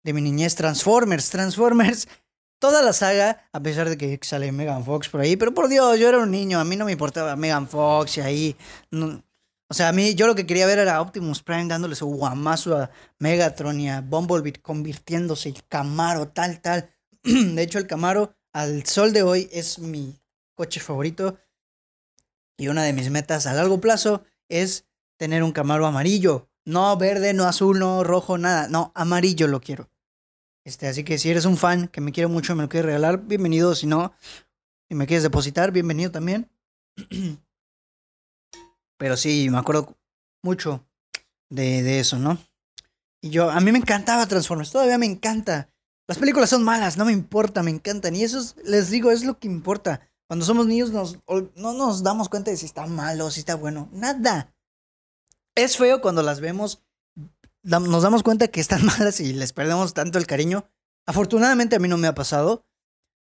[0.03, 2.07] de mi niñez, Transformers, Transformers
[2.59, 5.99] toda la saga, a pesar de que sale Megan Fox por ahí, pero por Dios,
[5.99, 8.57] yo era un niño, a mí no me importaba Megan Fox y ahí.
[8.91, 12.77] o sea, a mí yo lo que quería ver era Optimus Prime dándole su guamazo
[12.77, 12.89] a
[13.19, 16.89] Megatron y a Bumblebee convirtiéndose el Camaro, tal, tal.
[17.55, 20.19] De hecho, el Camaro al sol de hoy es mi
[20.55, 21.39] coche favorito
[22.57, 24.85] y una de mis metas a largo plazo es
[25.17, 26.49] tener un Camaro amarillo.
[26.65, 28.67] No verde, no azul, no rojo, nada.
[28.67, 29.89] No, amarillo lo quiero.
[30.65, 33.25] Este, así que si eres un fan que me quiere mucho me lo quieres regalar,
[33.25, 33.73] bienvenido.
[33.75, 34.13] Si no,
[34.87, 36.49] si me quieres depositar, bienvenido también.
[38.97, 39.97] Pero sí, me acuerdo
[40.41, 40.85] mucho
[41.49, 42.37] de, de eso, ¿no?
[43.21, 45.72] Y yo, a mí me encantaba Transformers, todavía me encanta.
[46.13, 48.15] Las películas son malas, no me importa, me encantan.
[48.15, 50.07] Y eso les digo, es lo que importa.
[50.27, 53.89] Cuando somos niños no nos damos cuenta de si está malo, si está bueno.
[53.91, 54.53] Nada.
[55.55, 56.83] Es feo cuando las vemos
[57.63, 60.69] nos damos cuenta que están malas y les perdemos tanto el cariño.
[61.07, 62.63] Afortunadamente a mí no me ha pasado,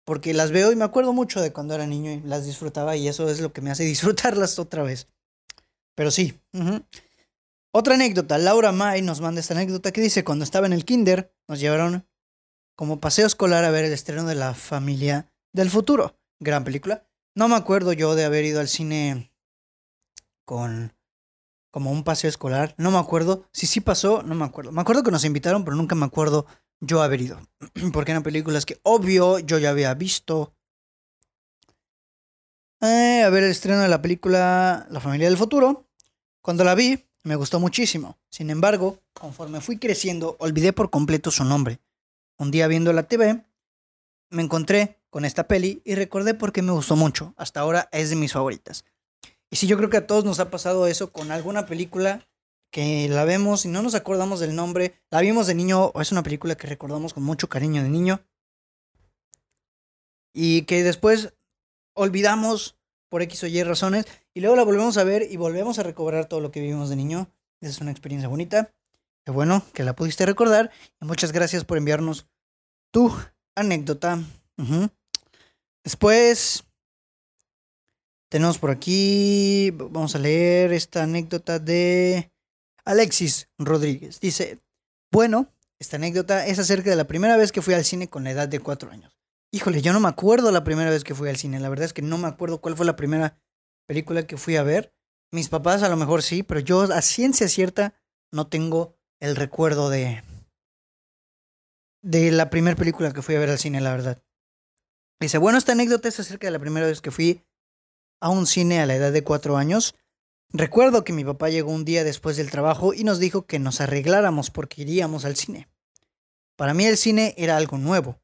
[0.05, 3.07] porque las veo y me acuerdo mucho de cuando era niño y las disfrutaba y
[3.07, 5.07] eso es lo que me hace disfrutarlas otra vez.
[5.95, 6.41] Pero sí.
[7.71, 11.33] Otra anécdota, Laura May nos manda esta anécdota que dice, cuando estaba en el kinder,
[11.47, 12.10] nos llevaron
[12.81, 16.19] como paseo escolar a ver el estreno de La familia del futuro.
[16.39, 17.07] Gran película.
[17.35, 19.35] No me acuerdo yo de haber ido al cine
[20.47, 20.95] con
[21.71, 22.75] como un paseo escolar.
[22.79, 23.45] No me acuerdo.
[23.53, 24.73] Si sí pasó, no me acuerdo.
[24.73, 26.47] Me acuerdo que nos invitaron, pero nunca me acuerdo
[26.81, 27.39] yo haber ido.
[27.93, 30.55] Porque eran películas que, obvio, yo ya había visto.
[32.81, 35.87] Eh, a ver el estreno de la película La familia del futuro.
[36.41, 38.17] Cuando la vi, me gustó muchísimo.
[38.31, 41.79] Sin embargo, conforme fui creciendo, olvidé por completo su nombre.
[42.41, 43.45] Un día viendo la TV,
[44.31, 47.35] me encontré con esta peli y recordé por qué me gustó mucho.
[47.37, 48.87] Hasta ahora es de mis favoritas.
[49.51, 52.27] Y sí, yo creo que a todos nos ha pasado eso con alguna película
[52.71, 54.95] que la vemos y no nos acordamos del nombre.
[55.11, 58.23] La vimos de niño o es una película que recordamos con mucho cariño de niño.
[60.33, 61.35] Y que después
[61.93, 62.79] olvidamos
[63.11, 66.25] por X o Y razones y luego la volvemos a ver y volvemos a recobrar
[66.25, 67.31] todo lo que vivimos de niño.
[67.61, 68.73] Es una experiencia bonita.
[69.25, 70.71] Qué bueno que la pudiste recordar.
[71.01, 72.27] Y muchas gracias por enviarnos
[72.93, 73.15] tu
[73.55, 74.23] anécdota.
[75.85, 76.65] Después
[78.31, 82.33] tenemos por aquí, vamos a leer esta anécdota de
[82.85, 84.21] Alexis Rodríguez.
[84.21, 84.61] Dice,
[85.11, 88.31] bueno, esta anécdota es acerca de la primera vez que fui al cine con la
[88.31, 89.19] edad de cuatro años.
[89.53, 91.59] Híjole, yo no me acuerdo la primera vez que fui al cine.
[91.59, 93.37] La verdad es que no me acuerdo cuál fue la primera
[93.87, 94.95] película que fui a ver.
[95.33, 97.95] Mis papás a lo mejor sí, pero yo a ciencia cierta
[98.33, 100.23] no tengo el recuerdo de
[102.03, 104.23] de la primera película que fui a ver al cine, la verdad.
[105.21, 107.45] Dice, bueno, esta anécdota es acerca de la primera vez que fui
[108.21, 109.95] a un cine a la edad de cuatro años.
[110.51, 113.81] Recuerdo que mi papá llegó un día después del trabajo y nos dijo que nos
[113.81, 115.69] arregláramos porque iríamos al cine.
[116.57, 118.19] Para mí el cine era algo nuevo.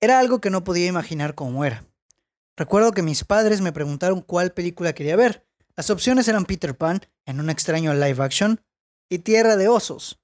[0.00, 1.86] Era algo que no podía imaginar cómo era.
[2.56, 5.46] Recuerdo que mis padres me preguntaron cuál película quería ver.
[5.76, 8.60] Las opciones eran Peter Pan, en un extraño live action,
[9.08, 10.20] y Tierra de Osos.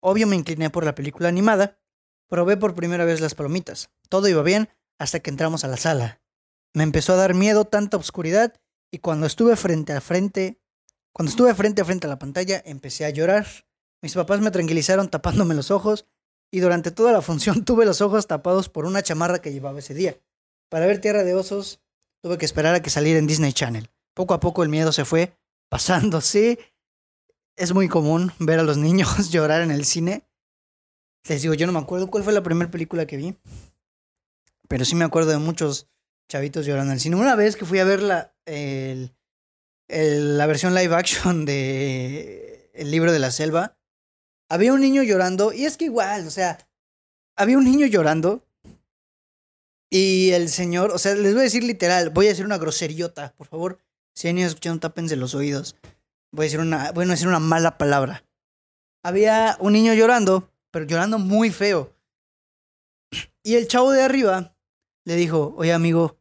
[0.00, 1.78] Obvio me incliné por la película animada.
[2.28, 3.90] Probé por primera vez las palomitas.
[4.08, 6.20] Todo iba bien hasta que entramos a la sala.
[6.74, 8.54] Me empezó a dar miedo tanta oscuridad
[8.90, 10.60] y cuando estuve frente a frente,
[11.12, 13.46] cuando estuve frente a frente a la pantalla, empecé a llorar.
[14.02, 16.06] Mis papás me tranquilizaron tapándome los ojos
[16.50, 19.94] y durante toda la función tuve los ojos tapados por una chamarra que llevaba ese
[19.94, 20.18] día.
[20.68, 21.80] Para ver Tierra de Osos
[22.22, 23.90] tuve que esperar a que saliera en Disney Channel.
[24.14, 25.36] Poco a poco el miedo se fue
[25.68, 26.58] pasando, sí.
[27.56, 30.22] Es muy común ver a los niños llorar en el cine.
[31.28, 33.36] Les digo, yo no me acuerdo cuál fue la primera película que vi,
[34.68, 35.88] pero sí me acuerdo de muchos
[36.28, 37.16] chavitos llorando en el cine.
[37.16, 38.32] Una vez que fui a ver la,
[39.88, 43.76] la versión live action de El libro de la selva,
[44.48, 46.58] había un niño llorando, y es que igual, o sea,
[47.36, 48.46] había un niño llorando
[49.90, 53.34] y el señor, o sea, les voy a decir literal, voy a decir una groseriota,
[53.36, 53.78] por favor.
[54.14, 55.76] Si hay niños escuchando, tápense los oídos.
[56.36, 58.22] Voy a decir una, decir una mala palabra.
[59.02, 61.96] Había un niño llorando, pero llorando muy feo.
[63.42, 64.54] Y el chavo de arriba
[65.06, 66.18] le dijo, oye amigo,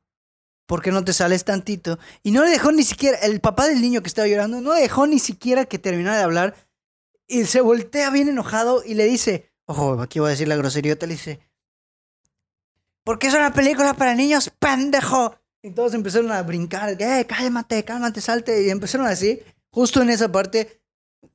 [0.67, 1.99] ¿por qué no te sales tantito?
[2.23, 5.05] Y no le dejó ni siquiera, el papá del niño que estaba llorando, no dejó
[5.05, 6.55] ni siquiera que terminara de hablar.
[7.27, 11.07] Y se voltea bien enojado y le dice, ojo, aquí voy a decir la groseriota,
[11.07, 11.41] le dice,
[13.03, 15.35] porque es una película para niños, pendejo.
[15.61, 18.65] Y todos empezaron a brincar, eh, cálmate, cálmate, salte.
[18.65, 19.41] Y empezaron así.
[19.75, 20.81] Justo en esa parte,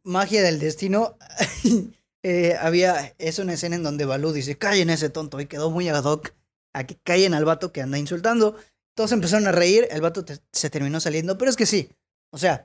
[0.02, 1.18] magia del destino,
[2.22, 5.38] eh, había eso una escena en donde Balú dice, callen ese tonto.
[5.40, 6.32] Y quedó muy ad hoc
[6.72, 8.56] a que callen al vato que anda insultando.
[8.96, 11.36] Todos empezaron a reír, el vato se terminó saliendo.
[11.36, 11.90] Pero es que sí,
[12.32, 12.64] o sea,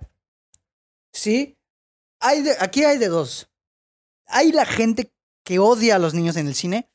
[1.11, 1.57] sí,
[2.21, 3.49] hay de, aquí hay de dos.
[4.27, 6.89] Hay la gente que odia a los niños en el cine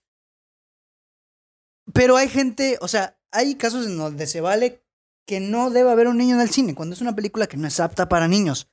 [1.92, 4.82] pero hay gente, o sea, hay casos en donde se vale
[5.30, 7.68] que no debe haber un niño en el cine, cuando es una película que no
[7.68, 8.68] es apta para niños.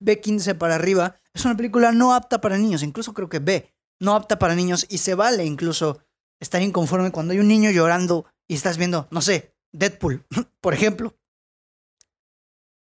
[0.00, 4.16] B15 para arriba es una película no apta para niños, incluso creo que B, no
[4.16, 6.02] apta para niños y se vale incluso
[6.40, 10.26] estar inconforme cuando hay un niño llorando y estás viendo, no sé, Deadpool,
[10.60, 11.16] por ejemplo.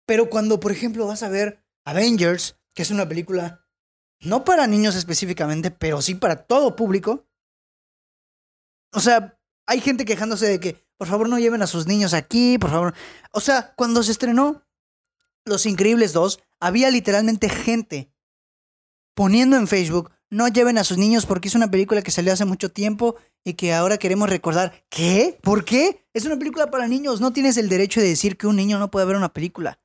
[0.07, 3.67] Pero cuando, por ejemplo, vas a ver Avengers, que es una película
[4.21, 7.27] no para niños específicamente, pero sí para todo público,
[8.93, 12.59] o sea, hay gente quejándose de que, por favor, no lleven a sus niños aquí,
[12.59, 12.95] por favor.
[13.33, 14.63] O sea, cuando se estrenó
[15.45, 18.13] Los Increíbles 2, había literalmente gente
[19.15, 22.45] poniendo en Facebook, no lleven a sus niños porque es una película que salió hace
[22.45, 24.85] mucho tiempo y que ahora queremos recordar.
[24.89, 25.39] ¿Qué?
[25.43, 26.05] ¿Por qué?
[26.13, 27.21] Es una película para niños.
[27.21, 29.79] No tienes el derecho de decir que un niño no puede ver una película.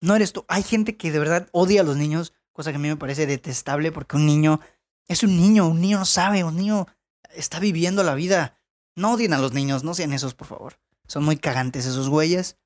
[0.00, 0.44] No eres tú.
[0.48, 3.26] Hay gente que de verdad odia a los niños, cosa que a mí me parece
[3.26, 4.60] detestable porque un niño
[5.06, 6.86] es un niño, un niño sabe, un niño
[7.34, 8.58] está viviendo la vida.
[8.96, 10.78] No odien a los niños, no sean esos, por favor.
[11.06, 12.56] Son muy cagantes esos güeyes.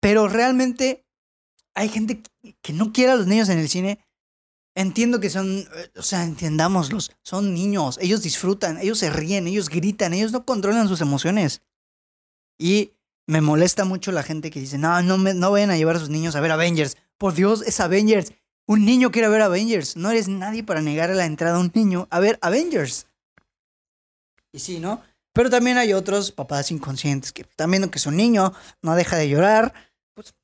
[0.00, 1.06] Pero realmente
[1.74, 2.22] hay gente
[2.62, 4.00] que no quiere a los niños en el cine.
[4.74, 9.68] Entiendo que son, eh, o sea, entendámoslos, son niños, ellos disfrutan, ellos se ríen, ellos
[9.68, 11.62] gritan, ellos no controlan sus emociones.
[12.56, 12.92] Y
[13.26, 16.00] me molesta mucho la gente que dice, no, no, me, no vayan a llevar a
[16.00, 16.96] sus niños a ver Avengers.
[17.18, 18.32] Por Dios, es Avengers.
[18.66, 19.96] Un niño quiere ver Avengers.
[19.96, 23.06] No eres nadie para negar la entrada a un niño a ver Avengers.
[24.52, 25.02] Y sí, ¿no?
[25.32, 29.72] Pero también hay otros papás inconscientes que también que su niño no deja de llorar.
[30.14, 30.34] Pues,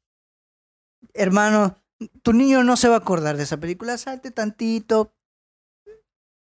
[1.15, 1.77] hermano,
[2.23, 3.99] tu niño no se va a acordar de esa película.
[3.99, 5.13] Salte tantito,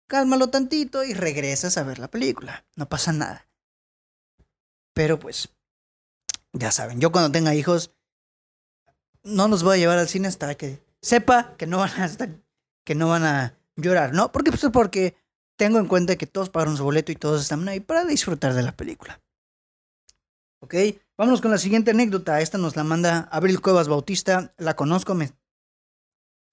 [0.08, 2.65] cálmalo tantito y regresas a ver la película.
[2.76, 3.47] No pasa nada.
[4.93, 5.49] Pero pues,
[6.52, 7.95] ya saben, yo cuando tenga hijos,
[9.23, 12.30] no los voy a llevar al cine hasta que sepa que no van a, hasta
[12.86, 14.32] que no van a llorar, ¿no?
[14.32, 15.15] Porque, pues, porque
[15.58, 18.63] tengo en cuenta que todos pagaron su boleto y todos están ahí para disfrutar de
[18.63, 19.22] la película.
[20.62, 20.76] Ok,
[21.18, 22.39] vámonos con la siguiente anécdota.
[22.39, 24.54] Esta nos la manda Abril Cuevas Bautista.
[24.58, 25.32] La conozco, me...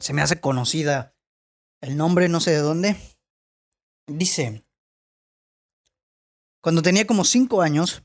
[0.01, 1.15] se me hace conocida
[1.81, 2.97] el nombre, no sé de dónde.
[4.07, 4.65] Dice,
[6.61, 8.03] cuando tenía como cinco años,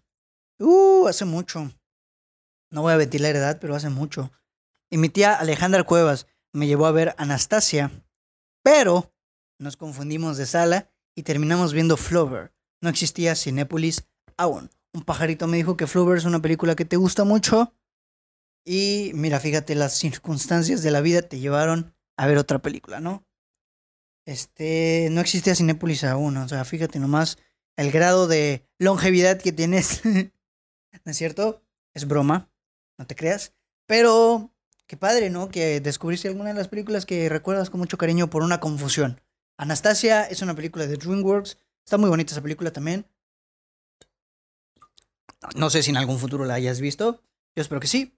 [0.60, 1.72] uh, hace mucho,
[2.70, 4.32] no voy a ventilar edad, pero hace mucho,
[4.92, 7.92] y mi tía Alejandra Cuevas me llevó a ver Anastasia,
[8.64, 9.15] pero
[9.60, 12.54] nos confundimos de sala y terminamos viendo Flover.
[12.82, 14.06] No existía Cinépolis
[14.38, 14.70] aún.
[14.94, 17.74] Un pajarito me dijo que Flover es una película que te gusta mucho.
[18.66, 23.26] Y mira, fíjate, las circunstancias de la vida te llevaron a ver otra película, ¿no?
[24.26, 27.38] Este, no existía Cinépolis aún, o sea, fíjate nomás
[27.78, 30.02] el grado de longevidad que tienes.
[30.06, 31.62] ¿No es cierto?
[31.94, 32.50] Es broma,
[32.98, 33.54] no te creas.
[33.86, 34.52] Pero,
[34.88, 35.50] qué padre, ¿no?
[35.50, 39.22] Que descubriste alguna de las películas que recuerdas con mucho cariño por una confusión.
[39.58, 41.58] Anastasia es una película de DreamWorks.
[41.86, 43.06] Está muy bonita esa película también.
[45.56, 47.24] No sé si en algún futuro la hayas visto.
[47.56, 48.18] Yo espero que sí.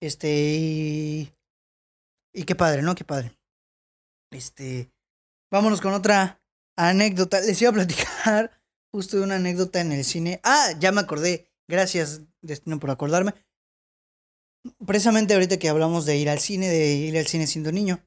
[0.00, 1.34] Este.
[2.34, 2.94] Y, qué padre, ¿no?
[2.94, 3.36] Qué padre.
[4.30, 4.90] Este.
[5.50, 6.40] Vámonos con otra
[6.76, 7.40] anécdota.
[7.40, 8.60] Les iba a platicar
[8.92, 10.40] justo de una anécdota en el cine.
[10.44, 11.50] Ah, ya me acordé.
[11.68, 13.34] Gracias, Destino, por acordarme.
[14.86, 18.00] Precisamente ahorita que hablamos de ir al cine, de ir al cine siendo niño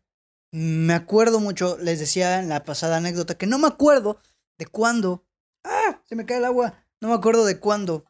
[0.55, 4.21] me acuerdo mucho, les decía en la pasada anécdota, que no me acuerdo
[4.57, 5.25] de cuándo.
[5.65, 6.01] ¡Ah!
[6.05, 6.81] Se me cae el agua.
[7.01, 8.05] No me acuerdo de cuándo.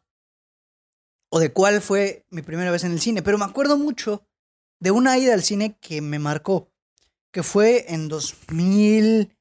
[1.28, 3.20] O de cuál fue mi primera vez en el cine.
[3.20, 4.24] Pero me acuerdo mucho
[4.78, 6.70] de una ida al cine que me marcó.
[7.32, 9.36] Que fue en 2000.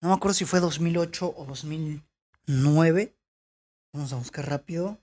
[0.00, 3.18] No me acuerdo si fue 2008 o 2009.
[3.92, 4.98] Vamos a buscar rápido.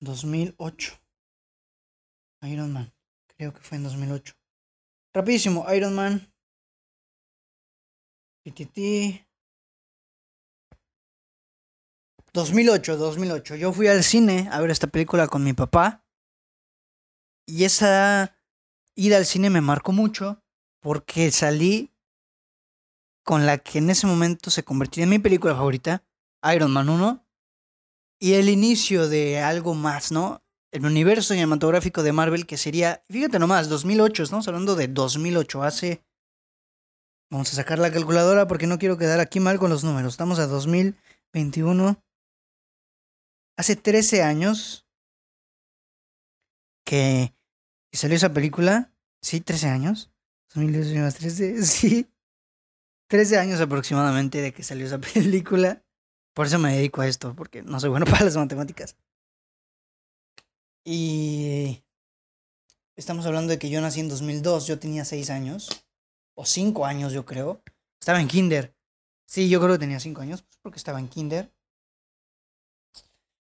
[0.00, 1.00] 2008.
[2.42, 2.92] Iron Man.
[3.38, 4.37] Creo que fue en 2008.
[5.14, 6.32] Rapidísimo, Iron Man.
[8.44, 9.26] PTT.
[12.32, 13.56] 2008, 2008.
[13.56, 16.04] Yo fui al cine a ver esta película con mi papá.
[17.46, 18.36] Y esa
[18.94, 20.42] ida al cine me marcó mucho
[20.80, 21.94] porque salí
[23.24, 26.02] con la que en ese momento se convertiría en mi película favorita,
[26.54, 27.26] Iron Man 1,
[28.20, 30.42] y el inicio de algo más, ¿no?
[30.70, 36.04] El universo cinematográfico de Marvel que sería, fíjate nomás, 2008, estamos hablando de 2008, hace...
[37.30, 40.14] Vamos a sacar la calculadora porque no quiero quedar aquí mal con los números.
[40.14, 42.02] Estamos a 2021.
[43.58, 44.86] Hace 13 años
[46.86, 47.34] que
[47.92, 48.94] salió esa película.
[49.20, 50.10] Sí, 13 años.
[50.54, 52.10] 2010 13, sí.
[53.10, 55.82] 13 años aproximadamente de que salió esa película.
[56.34, 58.96] Por eso me dedico a esto, porque no soy bueno para las matemáticas.
[60.84, 61.84] Y
[62.96, 65.86] estamos hablando de que yo nací en 2002, yo tenía 6 años,
[66.34, 67.62] o 5 años yo creo.
[68.00, 68.74] Estaba en kinder.
[69.26, 71.52] Sí, yo creo que tenía 5 años, pues, porque estaba en kinder.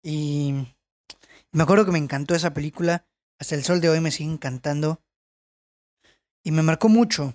[0.02, 0.66] Y
[1.52, 3.06] me acuerdo que me encantó esa película.
[3.38, 5.02] Hasta el sol de hoy me sigue encantando.
[6.42, 7.34] Y me marcó mucho.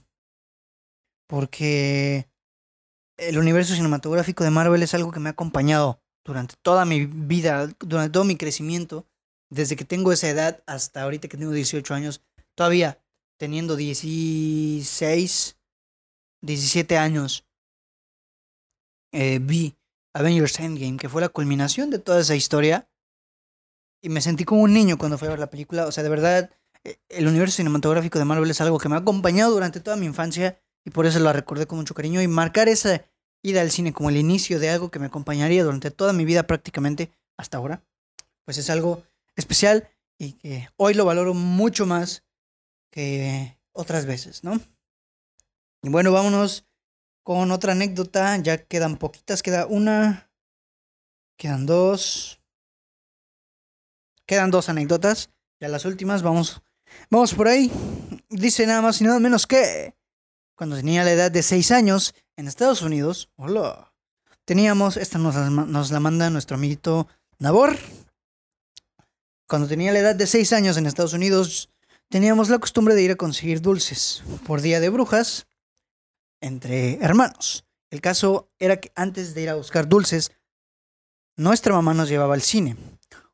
[1.27, 2.29] Porque
[3.17, 7.67] el universo cinematográfico de Marvel es algo que me ha acompañado durante toda mi vida,
[7.79, 9.07] durante todo mi crecimiento,
[9.49, 12.21] desde que tengo esa edad hasta ahorita que tengo 18 años,
[12.55, 12.99] todavía
[13.37, 15.57] teniendo 16,
[16.41, 17.45] 17 años,
[19.11, 19.77] eh, vi
[20.13, 22.89] Avengers Endgame, que fue la culminación de toda esa historia.
[24.01, 25.87] Y me sentí como un niño cuando fui a ver la película.
[25.87, 26.51] O sea, de verdad,
[26.83, 30.05] eh, el universo cinematográfico de Marvel es algo que me ha acompañado durante toda mi
[30.05, 32.21] infancia y por eso la recordé con mucho cariño.
[32.21, 33.05] Y marcar esa
[33.41, 36.47] ida al cine como el inicio de algo que me acompañaría durante toda mi vida
[36.47, 37.83] prácticamente hasta ahora,
[38.45, 39.03] pues es algo
[39.35, 42.23] especial y que hoy lo valoro mucho más
[42.91, 44.59] que otras veces, ¿no?
[45.81, 46.65] Y bueno, vámonos
[47.23, 48.37] con otra anécdota.
[48.37, 50.31] Ya quedan poquitas, queda una,
[51.37, 52.39] quedan dos,
[54.25, 55.29] quedan dos anécdotas.
[55.59, 56.61] Ya las últimas, vamos,
[57.09, 57.71] vamos por ahí.
[58.29, 59.95] Dice nada más y nada menos que
[60.55, 63.93] cuando tenía la edad de 6 años en Estados Unidos, hola,
[64.45, 67.07] teníamos, esta nos nos la manda nuestro amiguito
[67.39, 67.77] Nabor.
[69.47, 71.69] Cuando tenía la edad de 6 años en Estados Unidos,
[72.09, 75.45] teníamos la costumbre de ir a conseguir dulces por día de brujas
[76.41, 77.65] entre hermanos.
[77.91, 80.31] El caso era que antes de ir a buscar dulces,
[81.37, 82.75] nuestra mamá nos llevaba al cine.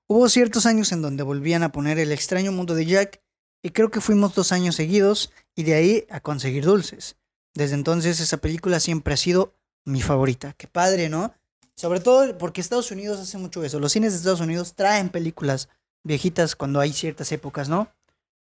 [0.08, 3.22] Hubo ciertos años en donde volvían a poner El extraño mundo de Jack
[3.64, 7.16] y creo que fuimos dos años seguidos y de ahí a conseguir dulces.
[7.54, 9.54] Desde entonces esa película siempre ha sido
[9.86, 10.54] mi favorita.
[10.58, 11.34] Qué padre, ¿no?
[11.76, 13.80] Sobre todo porque Estados Unidos hace mucho eso.
[13.80, 15.70] Los cines de Estados Unidos traen películas
[16.04, 17.92] viejitas cuando hay ciertas épocas, ¿no?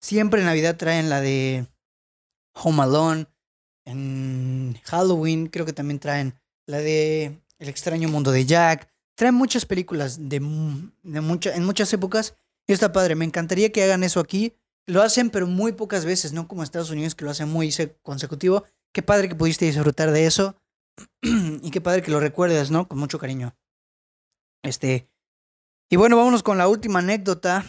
[0.01, 1.67] Siempre en Navidad traen la de
[2.55, 3.27] Home Alone.
[3.85, 6.35] En Halloween creo que también traen
[6.67, 8.89] la de El extraño mundo de Jack.
[9.17, 10.39] Traen muchas películas de,
[11.03, 11.19] de
[11.55, 12.35] en muchas épocas.
[12.67, 13.15] Y está padre.
[13.15, 14.55] Me encantaría que hagan eso aquí.
[14.87, 18.65] Lo hacen, pero muy pocas veces, no como Estados Unidos que lo hacen muy consecutivo.
[18.93, 20.57] Qué padre que pudiste disfrutar de eso.
[21.23, 22.89] y qué padre que lo recuerdes, ¿no?
[22.89, 23.55] Con mucho cariño.
[24.63, 25.09] Este.
[25.91, 27.65] Y bueno, vámonos con la última anécdota.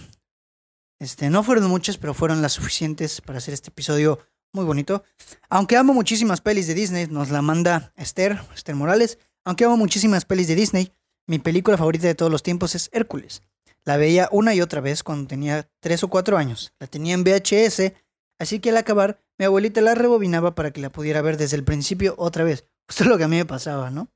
[1.00, 4.20] Este, no fueron muchas, pero fueron las suficientes para hacer este episodio
[4.52, 5.04] muy bonito.
[5.50, 9.20] Aunque amo muchísimas pelis de Disney, nos la manda Esther, Esther Morales.
[9.46, 10.92] Aunque amo muchísimas pelis de Disney,
[11.28, 13.42] mi película favorita de todos los tiempos es Hércules.
[13.86, 16.74] La veía una y otra vez cuando tenía 3 o 4 años.
[16.78, 17.94] La tenía en VHS,
[18.38, 21.64] así que al acabar, mi abuelita la rebobinaba para que la pudiera ver desde el
[21.64, 22.66] principio otra vez.
[22.90, 24.10] Es lo que a mí me pasaba, ¿no?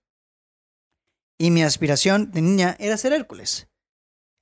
[1.37, 3.69] Y mi aspiración de niña era ser Hércules.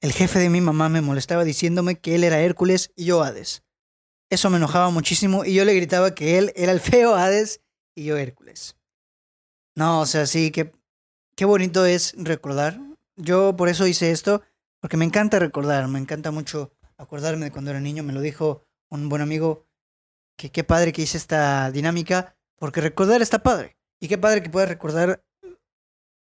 [0.02, 3.64] El jefe de mi mamá me molestaba diciéndome que él era Hércules y yo Hades.
[4.32, 7.62] Eso me enojaba muchísimo y yo le gritaba que él era el feo Hades
[7.94, 8.78] y yo Hércules.
[9.76, 10.72] No, o sea, sí, que
[11.36, 12.80] qué bonito es recordar.
[13.16, 14.42] Yo por eso hice esto,
[14.80, 18.02] porque me encanta recordar, me encanta mucho acordarme de cuando era niño.
[18.02, 19.68] Me lo dijo un buen amigo,
[20.36, 23.78] que qué padre que hice esta dinámica, porque recordar está padre.
[24.00, 25.24] Y qué padre que puedas recordar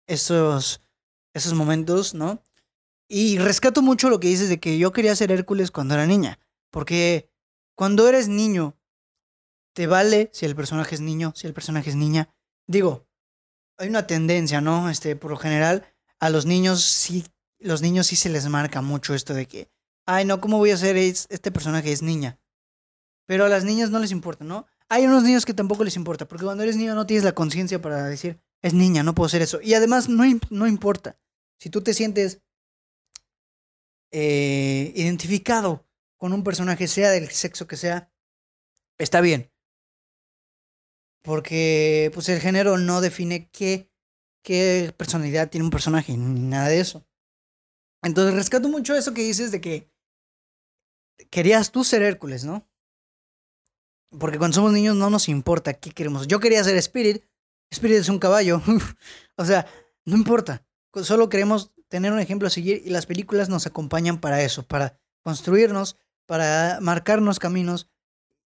[0.09, 0.83] esos,
[1.35, 2.43] esos momentos, ¿no?
[3.13, 6.39] Y rescato mucho lo que dices de que yo quería ser Hércules cuando era niña.
[6.71, 7.29] Porque
[7.75, 8.79] cuando eres niño,
[9.75, 12.33] te vale si el personaje es niño, si el personaje es niña.
[12.69, 13.09] Digo,
[13.79, 14.89] hay una tendencia, ¿no?
[14.89, 17.27] Este, por lo general, a los niños sí,
[17.59, 19.69] los niños sí se les marca mucho esto de que,
[20.07, 22.39] ay, no, ¿cómo voy a ser este personaje es niña?
[23.27, 24.67] Pero a las niñas no les importa, ¿no?
[24.89, 27.83] Hay unos niños que tampoco les importa, porque cuando eres niño no tienes la conciencia
[27.83, 29.59] para decir, es niña, no puedo ser eso.
[29.61, 31.19] Y además no, no importa.
[31.59, 32.41] Si tú te sientes
[34.13, 35.87] eh, identificado
[36.17, 38.13] con un personaje, sea del sexo que sea,
[38.99, 39.51] está bien.
[41.23, 43.91] Porque pues el género no define qué,
[44.43, 47.07] qué personalidad tiene un personaje, ni nada de eso.
[48.03, 49.91] Entonces rescato mucho eso que dices de que
[51.31, 52.67] querías tú ser Hércules, ¿no?
[54.19, 56.27] Porque cuando somos niños no nos importa qué queremos.
[56.27, 57.25] Yo quería ser Spirit.
[57.71, 58.61] Spirit es un caballo.
[59.37, 59.67] o sea,
[60.05, 60.67] no importa.
[61.03, 64.99] Solo queremos tener un ejemplo a seguir y las películas nos acompañan para eso, para
[65.22, 67.91] construirnos, para marcarnos caminos.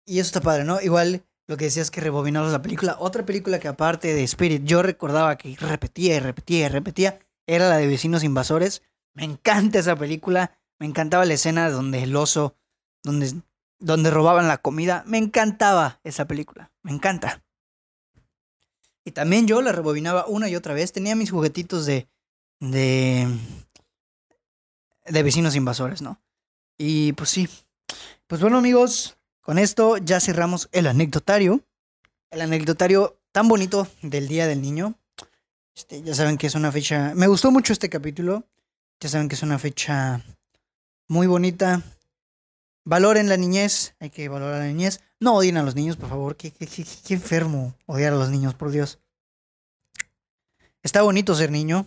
[0.04, 0.80] Y eso está padre, ¿no?
[0.80, 2.96] Igual lo que decías que rebobinamos la película.
[3.00, 7.68] Otra película que aparte de Spirit yo recordaba que repetía y repetía y repetía era
[7.68, 8.82] la de Vecinos Invasores.
[9.14, 10.58] Me encanta esa película.
[10.78, 12.56] Me encantaba la escena donde el oso,
[13.02, 13.32] donde,
[13.78, 15.04] donde robaban la comida.
[15.06, 16.70] Me encantaba esa película.
[16.82, 17.42] Me encanta.
[19.04, 20.92] Y también yo la rebobinaba una y otra vez.
[20.92, 22.08] Tenía mis juguetitos de.
[22.62, 23.28] De.
[25.06, 26.20] de vecinos invasores, ¿no?
[26.78, 27.48] Y pues sí.
[28.26, 31.60] Pues bueno, amigos, con esto ya cerramos el anecdotario.
[32.30, 34.94] El anecdotario tan bonito del Día del Niño.
[35.74, 37.12] Este, ya saben que es una fecha.
[37.14, 38.44] Me gustó mucho este capítulo.
[39.00, 40.24] Ya saben que es una fecha
[41.08, 41.82] muy bonita.
[42.84, 45.00] Valoren la niñez, hay que valorar la niñez.
[45.20, 46.36] No odien a los niños, por favor.
[46.36, 48.98] Qué, qué, enfermo odiar a los niños, por Dios.
[50.82, 51.86] Está bonito ser niño.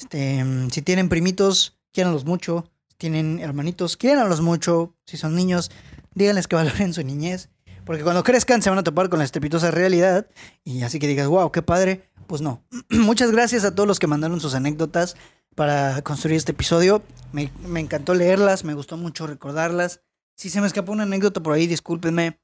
[0.00, 2.64] Este, si tienen primitos, quieranlos mucho.
[2.88, 4.94] Si tienen hermanitos, quieranlos mucho.
[5.04, 5.70] Si son niños,
[6.14, 7.50] díganles que valoren su niñez.
[7.84, 10.26] Porque cuando crezcan se van a topar con la estrepitosa realidad.
[10.64, 12.08] Y así que digas, wow, qué padre.
[12.26, 12.64] Pues no.
[12.88, 15.16] Muchas gracias a todos los que mandaron sus anécdotas
[15.54, 17.02] para construir este episodio.
[17.32, 20.00] Me, encantó leerlas, me gustó mucho recordarlas.
[20.34, 22.40] Si se me escapó una anécdota por ahí, discúlpenme.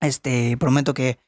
[0.00, 1.18] Este, prometo que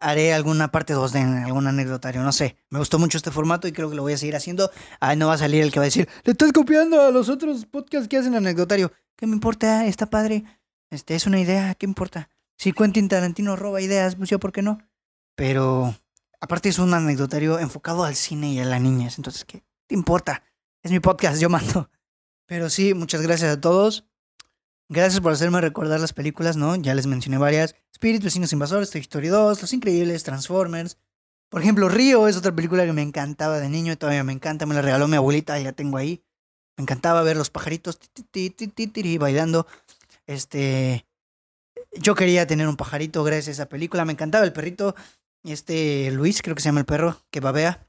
[0.00, 2.56] haré alguna parte 2 de algún anecdotario, no sé.
[2.70, 4.70] Me gustó mucho este formato y creo que lo voy a seguir haciendo.
[4.98, 7.28] Ahí no va a salir el que va a decir, le estás copiando a los
[7.28, 8.92] otros podcasts que hacen anecdotario.
[9.16, 9.86] ¿Qué me importa?
[9.86, 10.44] Está padre.
[10.90, 12.30] Este, es una idea, ¿qué importa?
[12.56, 14.78] Si Quentin Tarantino roba ideas, pues yo, ¿por qué no?
[15.36, 15.94] Pero,
[16.40, 20.42] aparte es un anecdotario enfocado al cine y a la niñez, entonces, ¿qué, te importa?
[20.82, 21.90] Es mi podcast, yo mando.
[22.46, 24.09] Pero sí, muchas gracias a todos.
[24.92, 26.74] Gracias por hacerme recordar las películas, ¿no?
[26.74, 27.76] Ya les mencioné varias.
[27.92, 30.98] Spirit, Vecinos Invasores, Toy Story 2, Los Increíbles, Transformers.
[31.48, 34.66] Por ejemplo, Río es otra película que me encantaba de niño y todavía me encanta.
[34.66, 36.24] Me la regaló mi abuelita y la tengo ahí.
[36.76, 38.00] Me encantaba ver los pajaritos
[39.20, 39.68] bailando.
[40.26, 41.06] Este.
[41.92, 44.04] Yo quería tener un pajarito gracias a esa película.
[44.04, 44.96] Me encantaba el perrito.
[45.44, 47.86] Este Luis, creo que se llama el perro, que babea.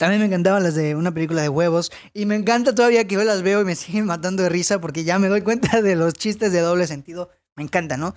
[0.00, 1.92] También me encantaban las de una película de huevos.
[2.14, 5.04] Y me encanta todavía que yo las veo y me siguen matando de risa porque
[5.04, 7.28] ya me doy cuenta de los chistes de doble sentido.
[7.54, 8.14] Me encanta, ¿no?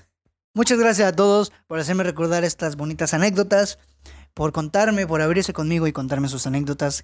[0.54, 3.80] Muchas gracias a todos por hacerme recordar estas bonitas anécdotas,
[4.34, 7.04] por contarme, por abrirse conmigo y contarme sus anécdotas.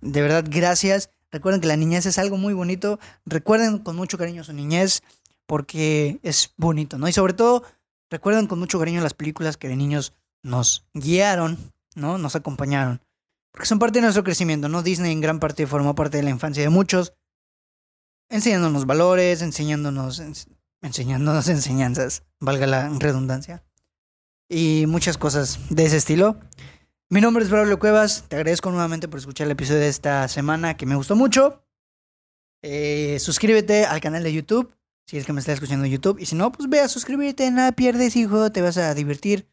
[0.00, 1.10] De verdad, gracias.
[1.30, 2.98] Recuerden que la niñez es algo muy bonito.
[3.26, 5.02] Recuerden con mucho cariño su niñez
[5.44, 7.08] porque es bonito, ¿no?
[7.08, 7.62] Y sobre todo,
[8.08, 11.58] recuerden con mucho cariño las películas que de niños nos guiaron,
[11.94, 12.16] ¿no?
[12.16, 13.02] Nos acompañaron.
[13.52, 14.82] Porque son parte de nuestro crecimiento, ¿no?
[14.82, 17.14] Disney en gran parte formó parte de la infancia de muchos,
[18.28, 20.22] enseñándonos valores, enseñándonos,
[20.82, 23.64] enseñándonos enseñanzas, valga la redundancia,
[24.48, 26.38] y muchas cosas de ese estilo.
[27.10, 30.76] Mi nombre es Braulio Cuevas, te agradezco nuevamente por escuchar el episodio de esta semana
[30.76, 31.64] que me gustó mucho.
[32.62, 34.74] Eh, suscríbete al canal de YouTube,
[35.06, 37.50] si es que me estás escuchando en YouTube, y si no, pues ve a suscribirte,
[37.50, 39.48] nada pierdes, hijo, te vas a divertir.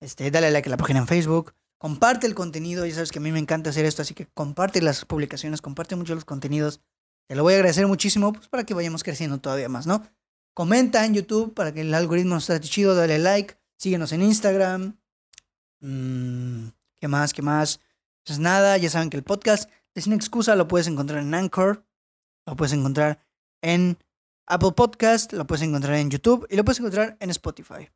[0.00, 1.54] Este, dale like a la página en Facebook.
[1.84, 4.80] Comparte el contenido, ya sabes que a mí me encanta hacer esto, así que comparte
[4.80, 6.80] las publicaciones, comparte mucho los contenidos.
[7.28, 10.02] Te lo voy a agradecer muchísimo pues, para que vayamos creciendo todavía más, ¿no?
[10.54, 14.96] Comenta en YouTube para que el algoritmo nos trate chido, dale like, síguenos en Instagram.
[15.80, 17.34] Mm, ¿Qué más?
[17.34, 17.80] ¿Qué más?
[18.24, 21.84] Pues nada, ya saben que el podcast de Sin Excusa lo puedes encontrar en Anchor,
[22.46, 23.22] lo puedes encontrar
[23.60, 23.98] en
[24.46, 27.90] Apple Podcast, lo puedes encontrar en YouTube y lo puedes encontrar en Spotify.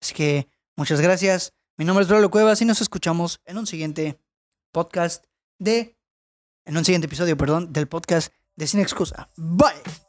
[0.00, 1.52] Así que muchas gracias.
[1.76, 4.20] Mi nombre es Braulio Cuevas y nos escuchamos en un siguiente
[4.70, 5.24] podcast
[5.58, 5.98] de.
[6.64, 9.28] En un siguiente episodio, perdón, del podcast de Sin Excusa.
[9.36, 10.03] Bye.